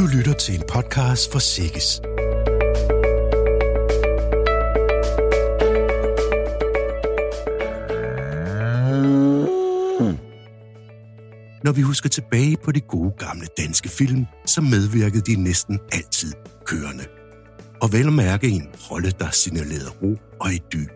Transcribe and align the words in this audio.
Du 0.00 0.06
lytter 0.06 0.32
til 0.32 0.54
en 0.54 0.62
podcast 0.68 1.32
for 1.32 1.38
Sikkes. 1.38 2.00
Når 11.64 11.72
vi 11.72 11.82
husker 11.82 12.08
tilbage 12.08 12.56
på 12.64 12.72
de 12.72 12.80
gode 12.80 13.12
gamle 13.18 13.46
danske 13.58 13.88
film, 13.88 14.26
så 14.46 14.60
medvirkede 14.60 15.22
de 15.22 15.42
næsten 15.42 15.78
altid 15.92 16.32
kørende. 16.66 17.04
Og 17.82 17.92
vel 17.92 18.06
at 18.06 18.12
mærke 18.12 18.48
en 18.48 18.68
rolle, 18.90 19.12
der 19.18 19.30
signalerede 19.30 19.90
ro 20.02 20.16
og 20.40 20.52
idyl. 20.52 20.88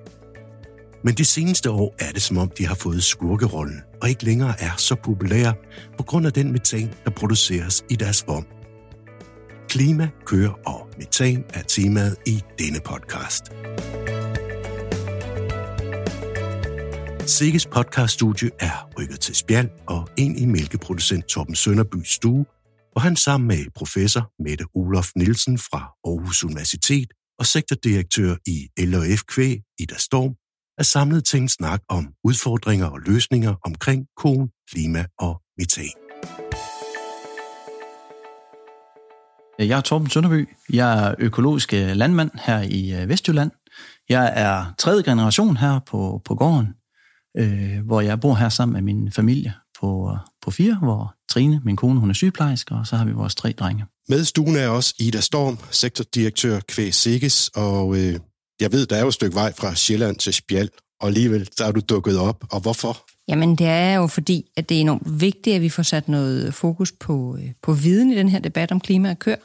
Men 1.02 1.14
de 1.14 1.25
seneste 1.25 1.71
år 1.71 1.95
er 1.98 2.12
det 2.12 2.23
som 2.23 2.39
om, 2.39 2.50
de 2.59 2.66
har 2.66 2.75
fået 2.75 3.05
skurkerollen 3.05 3.80
og 4.02 4.09
ikke 4.09 4.25
længere 4.25 4.55
er 4.61 4.71
så 4.77 4.95
populære 4.95 5.55
på 5.96 6.02
grund 6.02 6.27
af 6.27 6.32
den 6.32 6.52
metan, 6.52 6.95
der 7.05 7.11
produceres 7.11 7.84
i 7.90 7.96
deres 7.96 8.25
vom. 8.26 8.54
Klima, 9.74 10.08
køer 10.26 10.50
og 10.66 10.88
metan 10.98 11.44
er 11.54 11.62
temaet 11.62 12.16
i 12.26 12.42
denne 12.58 12.80
podcast. 12.84 13.42
Sikkes 17.26 17.66
podcaststudie 17.66 18.50
er 18.60 18.90
rykket 18.98 19.20
til 19.20 19.34
Spjald 19.34 19.68
og 19.86 20.08
ind 20.18 20.38
i 20.38 20.46
mælkeproducent 20.46 21.26
Torben 21.26 21.54
Sønderby 21.54 21.96
stue, 22.04 22.44
hvor 22.92 23.00
han 23.00 23.16
sammen 23.16 23.48
med 23.48 23.64
professor 23.74 24.42
Mette 24.42 24.64
Olof 24.74 25.08
Nielsen 25.16 25.58
fra 25.58 25.78
Aarhus 26.04 26.44
Universitet 26.44 27.08
og 27.38 27.46
sektordirektør 27.46 28.36
i 28.46 28.68
LF 28.78 29.22
Kvæg, 29.22 29.61
Ida 29.78 29.98
Storm, 29.98 30.34
er 30.78 30.82
samlet 30.82 31.25
til 31.25 31.40
en 31.40 31.48
snak 31.48 31.80
om 31.88 32.08
udfordringer 32.25 32.86
og 32.86 33.00
løsninger 33.00 33.55
omkring 33.64 34.06
kon, 34.16 34.48
klima 34.70 35.06
og 35.19 35.41
metan. 35.58 35.92
Øh, 39.60 39.69
jeg 39.69 39.77
er 39.77 39.80
Torben 39.80 40.10
Sønderby. 40.10 40.48
Jeg 40.72 41.08
er 41.08 41.14
økologisk 41.19 41.74
øh, 41.74 41.91
landmand 41.97 42.30
her 42.44 42.60
i 42.60 43.02
øh, 43.02 43.08
Vestjylland. 43.08 43.50
Jeg 44.08 44.33
er 44.36 44.74
tredje 44.78 45.02
generation 45.02 45.56
her 45.56 45.80
på, 45.86 46.22
på 46.24 46.34
gården, 46.34 46.69
øh, 47.36 47.86
hvor 47.86 48.00
jeg 48.00 48.20
bor 48.20 48.34
her 48.34 48.48
sammen 48.48 48.72
med 48.72 48.94
min 48.94 49.12
familie 49.12 49.55
på, 49.80 50.16
på 50.42 50.50
fire, 50.50 50.78
hvor 50.82 51.14
Trine, 51.28 51.60
min 51.64 51.77
kone, 51.77 52.00
hun 52.00 52.10
er 52.10 52.14
sygeplejerske, 52.14 52.75
og 52.75 52.86
så 52.86 52.97
har 52.97 53.05
vi 53.05 53.12
vores 53.12 53.34
tre 53.34 53.52
drenge. 53.52 53.84
Med 54.08 54.25
stuen 54.25 54.56
er 54.56 54.69
også 54.69 54.94
Ida 54.98 55.20
Storm, 55.20 55.58
sektordirektør 55.70 56.60
Kvæg 56.69 56.94
Sikkes, 56.94 57.50
og 57.55 57.97
øh, 57.97 58.20
jeg 58.60 58.72
ved, 58.72 58.86
der 58.86 58.97
er 58.97 59.00
jo 59.00 59.08
et 59.08 59.14
stykke 59.14 59.34
vej 59.34 59.52
fra 59.58 59.75
Sjælland 59.75 60.16
til 60.16 60.32
Spjald, 60.34 60.69
og 61.00 61.06
alligevel 61.06 61.48
der 61.58 61.66
er 61.66 61.72
du 61.72 61.80
dukket 61.80 62.19
op, 62.19 62.44
og 62.50 62.60
hvorfor? 62.60 63.14
Jamen, 63.28 63.56
det 63.56 63.67
er 63.67 63.94
jo 63.94 64.06
fordi, 64.06 64.50
at 64.56 64.69
det 64.69 64.77
er 64.77 64.80
enormt 64.80 65.20
vigtigt, 65.20 65.56
at 65.56 65.62
vi 65.62 65.69
får 65.69 65.83
sat 65.83 66.08
noget 66.08 66.55
fokus 66.55 66.92
på, 66.92 67.36
øh, 67.41 67.50
på 67.62 67.72
viden 67.72 68.12
i 68.12 68.14
den 68.14 68.28
her 68.28 68.39
debat 68.39 68.72
om 68.72 68.81
klima 68.81 69.11
og 69.11 69.19
kør. 69.19 69.36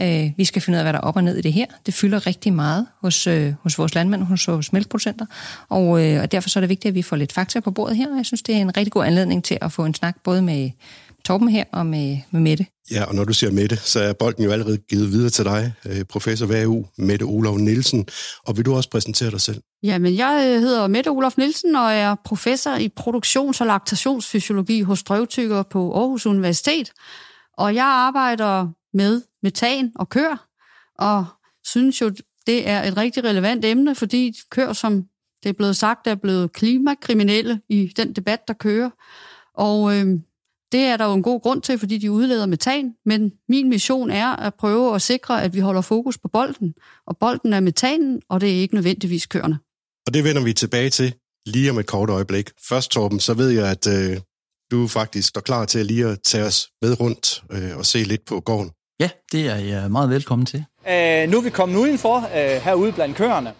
Øh, 0.00 0.30
vi 0.36 0.44
skal 0.44 0.62
finde 0.62 0.76
ud 0.76 0.78
af, 0.78 0.84
hvad 0.84 0.92
der 0.92 0.98
er 0.98 1.02
op 1.02 1.16
og 1.16 1.24
ned 1.24 1.36
i 1.36 1.40
det 1.40 1.52
her. 1.52 1.66
Det 1.86 1.94
fylder 1.94 2.26
rigtig 2.26 2.52
meget 2.52 2.86
hos, 3.00 3.26
øh, 3.26 3.52
hos 3.62 3.78
vores 3.78 3.94
landmænd, 3.94 4.22
hos 4.22 4.48
vores 4.48 4.72
mælkeproducenter, 4.72 5.26
og, 5.68 6.04
øh, 6.04 6.22
og 6.22 6.32
derfor 6.32 6.48
så 6.48 6.58
er 6.58 6.60
det 6.60 6.68
vigtigt, 6.68 6.90
at 6.90 6.94
vi 6.94 7.02
får 7.02 7.16
lidt 7.16 7.32
fakta 7.32 7.60
på 7.60 7.70
bordet 7.70 7.96
her, 7.96 8.10
og 8.10 8.16
jeg 8.16 8.26
synes, 8.26 8.42
det 8.42 8.54
er 8.54 8.58
en 8.58 8.76
rigtig 8.76 8.92
god 8.92 9.04
anledning 9.04 9.44
til 9.44 9.58
at 9.60 9.72
få 9.72 9.84
en 9.84 9.94
snak 9.94 10.16
både 10.24 10.42
med 10.42 10.70
Torben 11.24 11.48
her 11.48 11.64
og 11.72 11.86
med, 11.86 12.18
med 12.30 12.40
Mette. 12.40 12.66
Ja, 12.90 13.04
og 13.04 13.14
når 13.14 13.24
du 13.24 13.32
siger 13.32 13.50
Mette, 13.50 13.76
så 13.76 14.00
er 14.00 14.12
bolden 14.12 14.44
jo 14.44 14.50
allerede 14.50 14.78
givet 14.78 15.12
videre 15.12 15.30
til 15.30 15.44
dig, 15.44 15.72
professor 16.08 16.46
VU, 16.46 16.84
Mette 16.98 17.24
Olof 17.24 17.56
Nielsen. 17.56 18.06
Og 18.46 18.56
vil 18.56 18.64
du 18.64 18.74
også 18.74 18.90
præsentere 18.90 19.30
dig 19.30 19.40
selv? 19.40 19.62
Jamen, 19.82 20.16
jeg 20.16 20.60
hedder 20.60 20.86
Mette 20.86 21.08
Olof 21.08 21.36
Nielsen 21.36 21.76
og 21.76 21.92
er 21.92 22.14
professor 22.24 22.74
i 22.74 22.88
produktions- 23.00 23.60
og 23.60 23.66
laktationsfysiologi 23.66 24.80
hos 24.80 25.02
drøvtykker 25.02 25.62
på 25.62 25.92
Aarhus 25.92 26.26
Universitet. 26.26 26.92
Og 27.58 27.74
jeg 27.74 27.84
arbejder 27.84 28.68
med 28.96 29.22
metan 29.42 29.92
og 29.96 30.08
kør, 30.08 30.48
og 30.98 31.24
synes 31.64 32.00
jo, 32.00 32.12
det 32.46 32.68
er 32.68 32.82
et 32.82 32.96
rigtig 32.96 33.24
relevant 33.24 33.64
emne, 33.64 33.94
fordi 33.94 34.34
kør, 34.50 34.72
som 34.72 35.04
det 35.42 35.48
er 35.48 35.52
blevet 35.52 35.76
sagt, 35.76 36.06
er 36.06 36.14
blevet 36.14 36.52
klimakriminelle 36.52 37.60
i 37.68 37.92
den 37.96 38.12
debat, 38.12 38.48
der 38.48 38.54
kører. 38.54 38.90
Og 39.54 39.96
øh, 39.96 40.06
det 40.74 40.82
er 40.82 40.96
der 40.96 41.04
jo 41.04 41.14
en 41.14 41.22
god 41.22 41.40
grund 41.40 41.62
til, 41.62 41.78
fordi 41.78 41.98
de 41.98 42.10
udleder 42.10 42.46
metan, 42.46 42.94
men 43.06 43.32
min 43.48 43.68
mission 43.68 44.10
er 44.10 44.36
at 44.36 44.54
prøve 44.54 44.94
at 44.94 45.02
sikre, 45.02 45.42
at 45.42 45.54
vi 45.54 45.60
holder 45.60 45.80
fokus 45.80 46.18
på 46.18 46.28
bolden. 46.32 46.74
Og 47.06 47.16
bolden 47.16 47.52
er 47.52 47.60
metanen, 47.60 48.22
og 48.28 48.40
det 48.40 48.50
er 48.50 48.60
ikke 48.60 48.74
nødvendigvis 48.74 49.26
kørende. 49.26 49.58
Og 50.06 50.14
det 50.14 50.24
vender 50.24 50.44
vi 50.44 50.52
tilbage 50.52 50.90
til 50.90 51.14
lige 51.46 51.70
om 51.70 51.78
et 51.78 51.86
kort 51.86 52.10
øjeblik. 52.10 52.50
Først, 52.68 52.90
Torben, 52.90 53.20
så 53.20 53.34
ved 53.34 53.50
jeg, 53.50 53.70
at 53.70 53.86
øh, 53.86 54.20
du 54.70 54.88
faktisk 54.88 55.28
står 55.28 55.40
klar 55.40 55.64
til 55.64 55.78
at 55.78 55.86
lige 55.86 56.06
at 56.06 56.18
tage 56.24 56.44
os 56.44 56.68
med 56.82 57.00
rundt 57.00 57.42
øh, 57.52 57.76
og 57.78 57.86
se 57.86 57.98
lidt 57.98 58.24
på 58.24 58.40
gården. 58.40 58.70
Ja, 59.00 59.10
det 59.32 59.46
er 59.46 59.56
jeg 59.56 59.90
meget 59.90 60.10
velkommen 60.10 60.46
til. 60.46 60.64
Øh, 60.88 61.28
nu 61.30 61.38
er 61.38 61.42
vi 61.42 61.50
kommet 61.50 61.78
udenfor, 61.78 62.16
øh, 62.16 62.62
herude 62.62 62.92
blandt 62.92 63.16
køerne. 63.16 63.52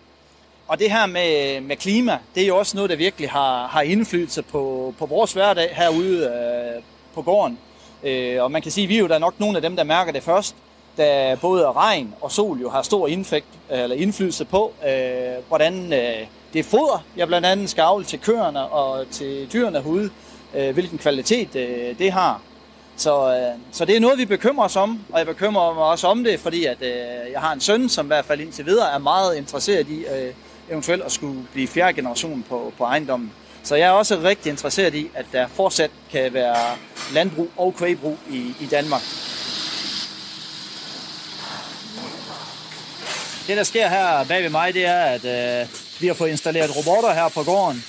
Og 0.68 0.78
det 0.78 0.90
her 0.90 1.06
med, 1.06 1.60
med 1.60 1.76
klima, 1.76 2.18
det 2.34 2.42
er 2.42 2.46
jo 2.46 2.56
også 2.56 2.76
noget, 2.76 2.90
der 2.90 2.96
virkelig 2.96 3.30
har, 3.30 3.66
har 3.66 3.82
indflydelse 3.82 4.42
på, 4.42 4.94
på 4.98 5.06
vores 5.06 5.32
hverdag 5.32 5.70
herude 5.76 6.18
øh, 6.26 6.82
på 7.14 7.22
gården. 7.22 7.58
Øh, 8.02 8.42
og 8.42 8.50
man 8.50 8.62
kan 8.62 8.72
sige, 8.72 8.84
at 8.84 8.88
vi 8.88 8.96
er 8.96 9.00
jo 9.00 9.06
da 9.06 9.18
nok 9.18 9.40
nogle 9.40 9.56
af 9.56 9.62
dem, 9.62 9.76
der 9.76 9.84
mærker 9.84 10.12
det 10.12 10.22
først, 10.22 10.56
da 10.98 11.36
både 11.40 11.72
regn 11.72 12.14
og 12.20 12.32
sol 12.32 12.60
jo 12.60 12.70
har 12.70 12.82
stor 12.82 13.08
indfekt, 13.08 13.46
øh, 13.72 13.80
eller 13.80 13.96
indflydelse 13.96 14.44
på, 14.44 14.72
øh, 14.88 15.48
hvordan 15.48 15.92
øh, 15.92 16.26
det 16.52 16.64
foder, 16.64 17.04
jeg 17.16 17.26
blandt 17.26 17.46
andet 17.46 17.70
skal 17.70 17.82
afle 17.82 18.04
til 18.04 18.20
køerne 18.20 18.66
og 18.66 19.10
til 19.10 19.48
dyrene 19.52 19.82
herude, 19.82 20.10
øh, 20.54 20.74
hvilken 20.74 20.98
kvalitet 20.98 21.56
øh, 21.56 21.98
det 21.98 22.12
har. 22.12 22.40
Så, 22.96 23.34
øh, 23.36 23.60
så 23.72 23.84
det 23.84 23.96
er 23.96 24.00
noget, 24.00 24.18
vi 24.18 24.24
bekymrer 24.24 24.64
os 24.64 24.76
om, 24.76 25.00
og 25.12 25.18
jeg 25.18 25.26
bekymrer 25.26 25.74
mig 25.74 25.84
også 25.84 26.06
om 26.06 26.24
det, 26.24 26.40
fordi 26.40 26.64
at, 26.64 26.82
øh, 26.82 27.32
jeg 27.32 27.40
har 27.40 27.52
en 27.52 27.60
søn, 27.60 27.88
som 27.88 28.06
i 28.06 28.08
hvert 28.08 28.24
fald 28.24 28.40
indtil 28.40 28.66
videre 28.66 28.94
er 28.94 28.98
meget 28.98 29.36
interesseret 29.36 29.88
i 29.88 30.04
øh, 30.04 30.34
eventuelt 30.70 31.02
at 31.02 31.12
skulle 31.12 31.46
blive 31.52 31.68
fjerde 31.68 31.92
generation 31.92 32.44
på, 32.48 32.72
på 32.78 32.84
ejendommen. 32.84 33.32
Så 33.62 33.76
jeg 33.76 33.86
er 33.86 33.90
også 33.90 34.20
rigtig 34.22 34.50
interesseret 34.50 34.94
i, 34.94 35.10
at 35.14 35.26
der 35.32 35.46
fortsat 35.46 35.90
kan 36.10 36.34
være 36.34 36.56
landbrug 37.12 37.50
og 37.56 37.74
kvægbrug 37.74 38.18
i, 38.30 38.54
i 38.60 38.66
Danmark. 38.66 39.02
Det, 43.46 43.56
der 43.56 43.62
sker 43.62 43.88
her 43.88 44.24
bag 44.24 44.42
ved 44.42 44.50
mig, 44.50 44.74
det 44.74 44.86
er, 44.86 45.00
at 45.00 45.24
øh, 45.24 45.68
vi 46.00 46.06
har 46.06 46.14
fået 46.14 46.28
installeret 46.28 46.76
robotter 46.76 47.14
her 47.14 47.28
på 47.28 47.42
gården. 47.42 47.84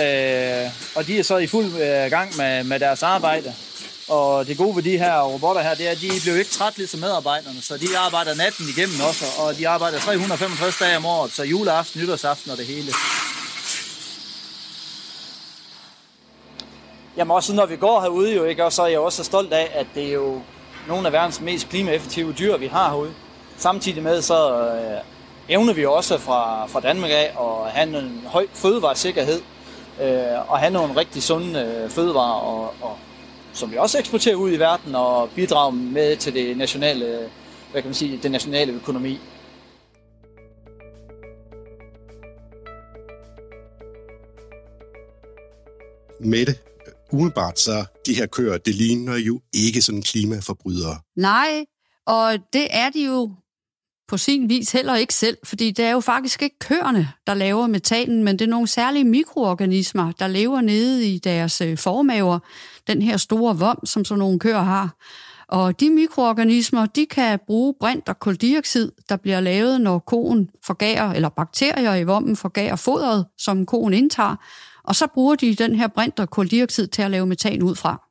Øh, 0.00 0.70
og 0.94 1.06
de 1.06 1.18
er 1.18 1.22
så 1.22 1.36
i 1.36 1.46
fuld 1.46 1.66
øh, 1.66 2.10
gang 2.10 2.36
med, 2.36 2.64
med 2.64 2.80
deres 2.80 3.02
arbejde. 3.02 3.54
Og 4.08 4.46
det 4.46 4.56
gode 4.56 4.76
ved 4.76 4.82
de 4.82 4.98
her 4.98 5.20
robotter 5.22 5.62
her, 5.62 5.74
det 5.74 5.86
er, 5.86 5.90
at 5.90 6.00
de 6.00 6.10
bliver 6.22 6.36
ikke 6.36 6.50
træt 6.50 6.76
ligesom 6.76 7.00
medarbejderne, 7.00 7.62
så 7.62 7.76
de 7.76 7.98
arbejder 7.98 8.34
natten 8.34 8.66
igennem 8.68 9.00
også, 9.00 9.24
og 9.38 9.58
de 9.58 9.68
arbejder 9.68 9.98
365 9.98 10.78
dage 10.78 10.96
om 10.96 11.06
året, 11.06 11.32
så 11.32 11.42
juleaften, 11.42 12.00
nytårsaften 12.00 12.50
og 12.50 12.56
det 12.56 12.66
hele. 12.66 12.92
Jamen 17.16 17.30
også 17.30 17.54
når 17.54 17.66
vi 17.66 17.76
går 17.76 18.00
herude, 18.00 18.34
jo, 18.34 18.44
ikke, 18.44 18.64
og 18.64 18.72
så 18.72 18.82
er 18.82 18.86
jeg 18.86 18.98
også 18.98 19.24
stolt 19.24 19.52
af, 19.52 19.70
at 19.74 19.86
det 19.94 20.08
er 20.08 20.12
jo 20.12 20.40
nogle 20.88 21.06
af 21.06 21.12
verdens 21.12 21.40
mest 21.40 21.68
klimaeffektive 21.68 22.32
dyr, 22.32 22.56
vi 22.56 22.66
har 22.66 22.88
herude. 22.88 23.14
Samtidig 23.56 24.02
med, 24.02 24.22
så 24.22 24.60
øh, 24.60 25.00
evner 25.48 25.72
vi 25.72 25.86
også 25.86 26.18
fra, 26.18 26.66
fra 26.66 26.80
Danmark 26.80 27.10
af 27.10 27.34
at 27.40 27.70
have 27.70 27.98
en 27.98 28.22
høj 28.26 28.46
fødevaresikkerhed, 28.52 29.40
øh, 30.02 30.50
og 30.50 30.58
have 30.58 30.72
nogle 30.72 30.96
rigtig 30.96 31.22
sunde 31.22 31.60
øh, 31.60 31.90
fødevarer, 31.90 32.40
og, 32.40 32.74
og, 32.80 32.96
som 33.52 33.70
vi 33.70 33.76
også 33.76 33.98
eksporterer 33.98 34.36
ud 34.36 34.52
i 34.52 34.58
verden, 34.58 34.94
og 34.94 35.28
bidrager 35.34 35.70
med 35.70 36.16
til 36.16 36.34
det 36.34 36.56
nationale, 36.56 37.30
hvad 37.72 37.82
kan 37.82 37.88
man 37.88 37.94
sige, 37.94 38.20
det 38.22 38.30
nationale 38.30 38.72
økonomi. 38.72 39.20
Mette, 46.20 46.54
umiddelbart 47.14 47.58
så 47.58 47.84
de 48.06 48.14
her 48.14 48.26
køer, 48.26 48.58
det 48.58 48.74
ligner 48.74 49.16
jo 49.16 49.40
ikke 49.54 49.82
sådan 49.82 50.02
klimaforbrydere. 50.02 50.96
Nej, 51.16 51.64
og 52.06 52.38
det 52.52 52.66
er 52.70 52.90
de 52.90 53.04
jo 53.04 53.30
på 54.08 54.16
sin 54.16 54.48
vis 54.48 54.72
heller 54.72 54.94
ikke 54.94 55.14
selv, 55.14 55.36
fordi 55.44 55.70
det 55.70 55.84
er 55.84 55.90
jo 55.90 56.00
faktisk 56.00 56.42
ikke 56.42 56.58
køerne, 56.58 57.08
der 57.26 57.34
laver 57.34 57.66
metanen, 57.66 58.24
men 58.24 58.38
det 58.38 58.44
er 58.44 58.50
nogle 58.50 58.66
særlige 58.66 59.04
mikroorganismer, 59.04 60.12
der 60.12 60.26
lever 60.26 60.60
nede 60.60 61.08
i 61.08 61.18
deres 61.18 61.60
øh, 61.60 61.78
formaver, 61.78 62.38
den 62.86 63.02
her 63.02 63.16
store 63.16 63.58
vom, 63.58 63.86
som 63.86 64.04
sådan 64.04 64.18
nogle 64.18 64.38
køer 64.38 64.62
har. 64.62 64.96
Og 65.48 65.80
de 65.80 65.90
mikroorganismer, 65.90 66.86
de 66.86 67.06
kan 67.06 67.38
bruge 67.46 67.74
brint 67.80 68.08
og 68.08 68.18
koldioxid, 68.18 68.92
der 69.08 69.16
bliver 69.16 69.40
lavet, 69.40 69.80
når 69.80 69.98
koen 69.98 70.50
forgærer, 70.66 71.12
eller 71.12 71.28
bakterier 71.28 71.94
i 71.94 72.04
vommen 72.04 72.36
forgærer 72.36 72.76
fodret, 72.76 73.26
som 73.38 73.66
koen 73.66 73.94
indtager, 73.94 74.36
og 74.84 74.96
så 74.96 75.06
bruger 75.14 75.34
de 75.34 75.54
den 75.54 75.74
her 75.74 75.88
brint 75.88 76.20
og 76.20 76.30
koldioxid 76.30 76.86
til 76.86 77.02
at 77.02 77.10
lave 77.10 77.26
metan 77.26 77.62
ud 77.62 77.74
fra. 77.74 78.02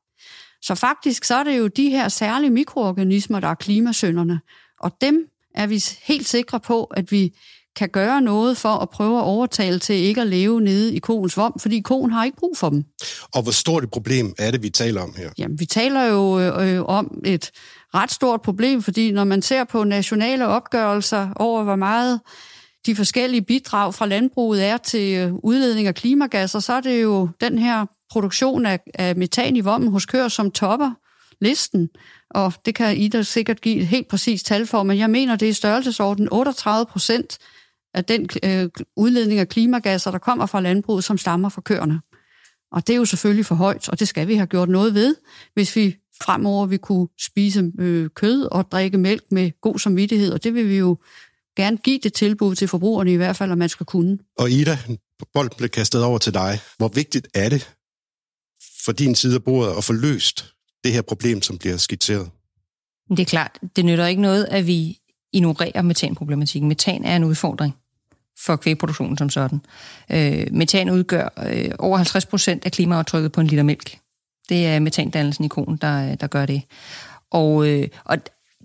Så 0.61 0.75
faktisk 0.75 1.23
så 1.23 1.35
er 1.35 1.43
det 1.43 1.57
jo 1.57 1.67
de 1.67 1.89
her 1.89 2.09
særlige 2.09 2.49
mikroorganismer, 2.49 3.39
der 3.39 3.47
er 3.47 3.55
klimasønderne, 3.55 4.39
og 4.79 4.91
dem 5.01 5.27
er 5.55 5.67
vi 5.67 5.83
helt 6.03 6.27
sikre 6.27 6.59
på, 6.59 6.83
at 6.83 7.11
vi 7.11 7.33
kan 7.75 7.89
gøre 7.89 8.21
noget 8.21 8.57
for 8.57 8.69
at 8.69 8.89
prøve 8.89 9.17
at 9.17 9.23
overtale 9.23 9.79
til 9.79 9.95
ikke 9.95 10.21
at 10.21 10.27
leve 10.27 10.61
nede 10.61 10.95
i 10.95 10.99
koens 10.99 11.37
vom, 11.37 11.59
fordi 11.59 11.79
koen 11.79 12.11
har 12.11 12.25
ikke 12.25 12.37
brug 12.37 12.57
for 12.57 12.69
dem. 12.69 12.83
Og 13.33 13.43
hvor 13.43 13.51
stort 13.51 13.83
et 13.83 13.91
problem 13.91 14.33
er 14.37 14.51
det, 14.51 14.63
vi 14.63 14.69
taler 14.69 15.01
om 15.01 15.13
her? 15.17 15.29
Jamen, 15.37 15.59
vi 15.59 15.65
taler 15.65 16.03
jo 16.03 16.39
øh, 16.39 16.85
om 16.85 17.21
et 17.25 17.51
ret 17.93 18.11
stort 18.11 18.41
problem, 18.41 18.81
fordi 18.81 19.11
når 19.11 19.23
man 19.23 19.41
ser 19.41 19.63
på 19.63 19.83
nationale 19.83 20.47
opgørelser 20.47 21.29
over, 21.35 21.63
hvor 21.63 21.75
meget 21.75 22.19
de 22.85 22.95
forskellige 22.95 23.41
bidrag 23.41 23.93
fra 23.93 24.05
landbruget 24.05 24.65
er 24.65 24.77
til 24.77 25.17
øh, 25.17 25.33
udledning 25.33 25.87
af 25.87 25.95
klimagasser, 25.95 26.59
så 26.59 26.73
er 26.73 26.81
det 26.81 27.03
jo 27.03 27.29
den 27.41 27.59
her 27.59 27.85
produktion 28.11 28.65
af, 28.65 28.79
af 28.93 29.15
metan 29.15 29.55
i 29.55 29.61
vommen 29.61 29.91
hos 29.91 30.05
køer, 30.05 30.27
som 30.27 30.51
topper 30.51 30.91
listen. 31.41 31.89
Og 32.29 32.53
det 32.65 32.75
kan 32.75 32.97
Ida 32.97 33.21
sikkert 33.21 33.61
give 33.61 33.75
et 33.75 33.87
helt 33.87 34.07
præcist 34.07 34.45
tal 34.45 34.67
for, 34.67 34.83
men 34.83 34.97
jeg 34.97 35.09
mener, 35.09 35.35
det 35.35 35.45
er 35.45 35.49
i 35.49 35.53
størrelsesorden 35.53 36.27
38 36.31 36.85
procent 36.85 37.37
af 37.93 38.05
den 38.05 38.29
øh, 38.43 38.69
udledning 38.95 39.39
af 39.39 39.49
klimagasser, 39.49 40.11
der 40.11 40.17
kommer 40.17 40.45
fra 40.45 40.61
landbruget, 40.61 41.03
som 41.03 41.17
stammer 41.17 41.49
fra 41.49 41.61
køerne. 41.61 42.01
Og 42.71 42.87
det 42.87 42.93
er 42.93 42.97
jo 42.97 43.05
selvfølgelig 43.05 43.45
for 43.45 43.55
højt, 43.55 43.89
og 43.89 43.99
det 43.99 44.07
skal 44.07 44.27
vi 44.27 44.35
have 44.35 44.47
gjort 44.47 44.69
noget 44.69 44.93
ved, 44.93 45.15
hvis 45.53 45.75
vi 45.75 45.95
fremover 46.23 46.65
vil 46.65 46.79
kunne 46.79 47.07
spise 47.19 47.71
øh, 47.79 48.09
kød 48.15 48.43
og 48.51 48.71
drikke 48.71 48.97
mælk 48.97 49.23
med 49.31 49.51
god 49.61 49.79
samvittighed, 49.79 50.31
og 50.33 50.43
det 50.43 50.53
vil 50.53 50.69
vi 50.69 50.77
jo 50.77 50.97
gerne 51.55 51.77
give 51.77 51.99
det 52.03 52.13
tilbud 52.13 52.55
til 52.55 52.67
forbrugerne 52.67 53.13
i 53.13 53.15
hvert 53.15 53.35
fald, 53.35 53.51
at 53.51 53.57
man 53.57 53.69
skal 53.69 53.85
kunne. 53.85 54.17
Og 54.37 54.51
Ida, 54.51 54.77
bolden 55.33 55.57
blev 55.57 55.69
kastet 55.69 56.03
over 56.03 56.17
til 56.17 56.33
dig. 56.33 56.59
Hvor 56.77 56.87
vigtigt 56.87 57.27
er 57.33 57.49
det 57.49 57.75
for 58.85 58.91
din 58.91 59.15
side 59.15 59.35
af 59.35 59.43
bordet 59.43 59.77
at 59.77 59.83
få 59.83 59.93
løst 59.93 60.53
det 60.83 60.93
her 60.93 61.01
problem, 61.01 61.41
som 61.41 61.57
bliver 61.57 61.77
skitseret? 61.77 62.29
Det 63.09 63.19
er 63.19 63.25
klart, 63.25 63.59
det 63.75 63.85
nytter 63.85 64.05
ikke 64.05 64.21
noget, 64.21 64.45
at 64.45 64.67
vi 64.67 64.97
ignorerer 65.33 65.81
metanproblematikken. 65.81 66.67
Metan 66.67 67.05
er 67.05 67.15
en 67.15 67.23
udfordring 67.23 67.75
for 68.45 68.55
kvægproduktionen 68.55 69.17
som 69.17 69.29
sådan. 69.29 69.61
Øh, 70.11 70.47
metan 70.51 70.89
udgør 70.89 71.29
øh, 71.47 71.71
over 71.79 71.97
50 71.97 72.25
procent 72.25 72.65
af 72.65 72.71
klimaaftrykket 72.71 73.31
på 73.31 73.41
en 73.41 73.47
liter 73.47 73.63
mælk. 73.63 73.97
Det 74.49 74.65
er 74.65 74.79
metandannelsen 74.79 75.45
i 75.45 75.47
konen, 75.47 75.77
der, 75.77 76.15
der 76.15 76.27
gør 76.27 76.45
det. 76.45 76.61
Og, 77.31 77.67
øh, 77.67 77.87
og 78.05 78.17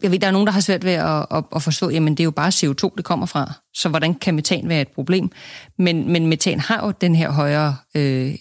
jeg 0.03 0.11
ved, 0.11 0.19
der 0.19 0.27
er 0.27 0.31
nogen, 0.31 0.47
der 0.47 0.53
har 0.53 0.61
svært 0.61 0.85
ved 0.85 0.93
at, 0.93 1.27
at, 1.31 1.45
at 1.56 1.62
forstå, 1.62 1.91
jamen 1.91 2.15
det 2.15 2.21
er 2.21 2.25
jo 2.25 2.31
bare 2.31 2.49
CO2, 2.49 2.95
det 2.97 3.05
kommer 3.05 3.27
fra. 3.27 3.53
Så 3.75 3.89
hvordan 3.89 4.15
kan 4.15 4.35
metan 4.35 4.69
være 4.69 4.81
et 4.81 4.89
problem? 4.89 5.31
Men, 5.79 6.12
men 6.12 6.27
metan 6.27 6.61
har 6.61 6.87
jo 6.87 6.91
den 6.91 7.15
her 7.15 7.31
højere 7.31 7.77
øh, 7.95 8.35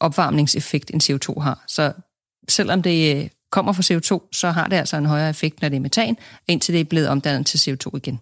opvarmningseffekt, 0.00 0.90
end 0.90 1.02
CO2 1.02 1.40
har. 1.40 1.64
Så 1.68 1.92
selvom 2.48 2.82
det 2.82 3.16
øh, 3.16 3.28
kommer 3.50 3.72
fra 3.72 3.82
CO2, 3.82 4.28
så 4.32 4.50
har 4.50 4.66
det 4.66 4.76
altså 4.76 4.96
en 4.96 5.06
højere 5.06 5.30
effekt, 5.30 5.62
når 5.62 5.68
det 5.68 5.76
er 5.76 5.80
metan, 5.80 6.16
indtil 6.48 6.74
det 6.74 6.80
er 6.80 6.84
blevet 6.84 7.08
omdannet 7.08 7.46
til 7.46 7.58
CO2 7.58 7.96
igen. 7.96 8.20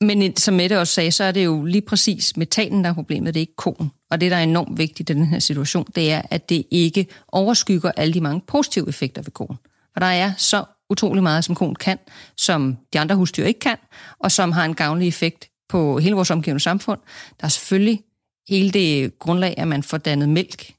Men 0.00 0.36
som 0.36 0.54
Mette 0.54 0.80
også 0.80 0.94
sagde, 0.94 1.10
så 1.10 1.24
er 1.24 1.32
det 1.32 1.44
jo 1.44 1.64
lige 1.64 1.82
præcis 1.82 2.36
metanen, 2.36 2.84
der 2.84 2.90
er 2.90 2.94
problemet, 2.94 3.34
det 3.34 3.40
er 3.40 3.42
ikke 3.42 3.56
konen. 3.56 3.90
Og 4.10 4.20
det, 4.20 4.30
der 4.30 4.36
er 4.36 4.42
enormt 4.42 4.78
vigtigt 4.78 5.10
i 5.10 5.12
den 5.12 5.26
her 5.26 5.38
situation, 5.38 5.86
det 5.94 6.12
er, 6.12 6.22
at 6.30 6.48
det 6.48 6.64
ikke 6.70 7.06
overskygger 7.28 7.92
alle 7.96 8.14
de 8.14 8.20
mange 8.20 8.40
positive 8.46 8.88
effekter 8.88 9.22
ved 9.22 9.32
konen. 9.32 9.58
For 9.92 10.00
der 10.00 10.06
er 10.06 10.32
så 10.36 10.64
utrolig 10.92 11.22
meget, 11.22 11.44
som 11.44 11.54
konen 11.54 11.74
kan, 11.74 11.98
som 12.36 12.76
de 12.92 13.00
andre 13.00 13.14
husdyr 13.14 13.44
ikke 13.44 13.60
kan, 13.60 13.76
og 14.18 14.32
som 14.32 14.52
har 14.52 14.64
en 14.64 14.74
gavnlig 14.74 15.08
effekt 15.08 15.50
på 15.68 15.98
hele 15.98 16.14
vores 16.14 16.30
omgivende 16.30 16.62
samfund. 16.62 17.00
Der 17.40 17.44
er 17.44 17.48
selvfølgelig 17.48 18.02
hele 18.48 18.70
det 18.70 19.18
grundlag, 19.18 19.54
at 19.56 19.68
man 19.68 19.82
får 19.82 19.98
dannet 19.98 20.28
mælk, 20.28 20.74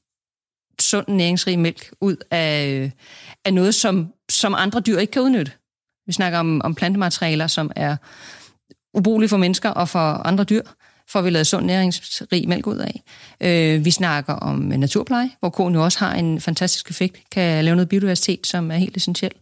sund, 0.80 1.08
næringsrig 1.08 1.58
mælk, 1.58 1.92
ud 2.00 2.16
af, 2.30 2.92
af 3.44 3.54
noget, 3.54 3.74
som, 3.74 4.12
som 4.30 4.54
andre 4.54 4.80
dyr 4.80 4.98
ikke 4.98 5.10
kan 5.10 5.22
udnytte. 5.22 5.52
Vi 6.06 6.12
snakker 6.12 6.38
om, 6.38 6.60
om 6.64 6.74
plantematerialer, 6.74 7.46
som 7.46 7.70
er 7.76 7.96
ubrugelige 8.94 9.28
for 9.28 9.36
mennesker 9.36 9.70
og 9.70 9.88
for 9.88 9.98
andre 9.98 10.44
dyr, 10.44 10.62
får 11.08 11.22
vi 11.22 11.30
lavet 11.30 11.46
sund, 11.46 11.66
næringsrig 11.66 12.48
mælk 12.48 12.66
ud 12.66 12.76
af. 12.76 13.02
Øh, 13.40 13.84
vi 13.84 13.90
snakker 13.90 14.32
om 14.32 14.58
naturpleje, 14.58 15.30
hvor 15.40 15.48
koen 15.48 15.74
jo 15.74 15.84
også 15.84 15.98
har 15.98 16.14
en 16.14 16.40
fantastisk 16.40 16.90
effekt, 16.90 17.30
kan 17.30 17.64
lave 17.64 17.76
noget 17.76 17.88
biodiversitet, 17.88 18.46
som 18.46 18.70
er 18.70 18.76
helt 18.76 18.96
essentielt. 18.96 19.36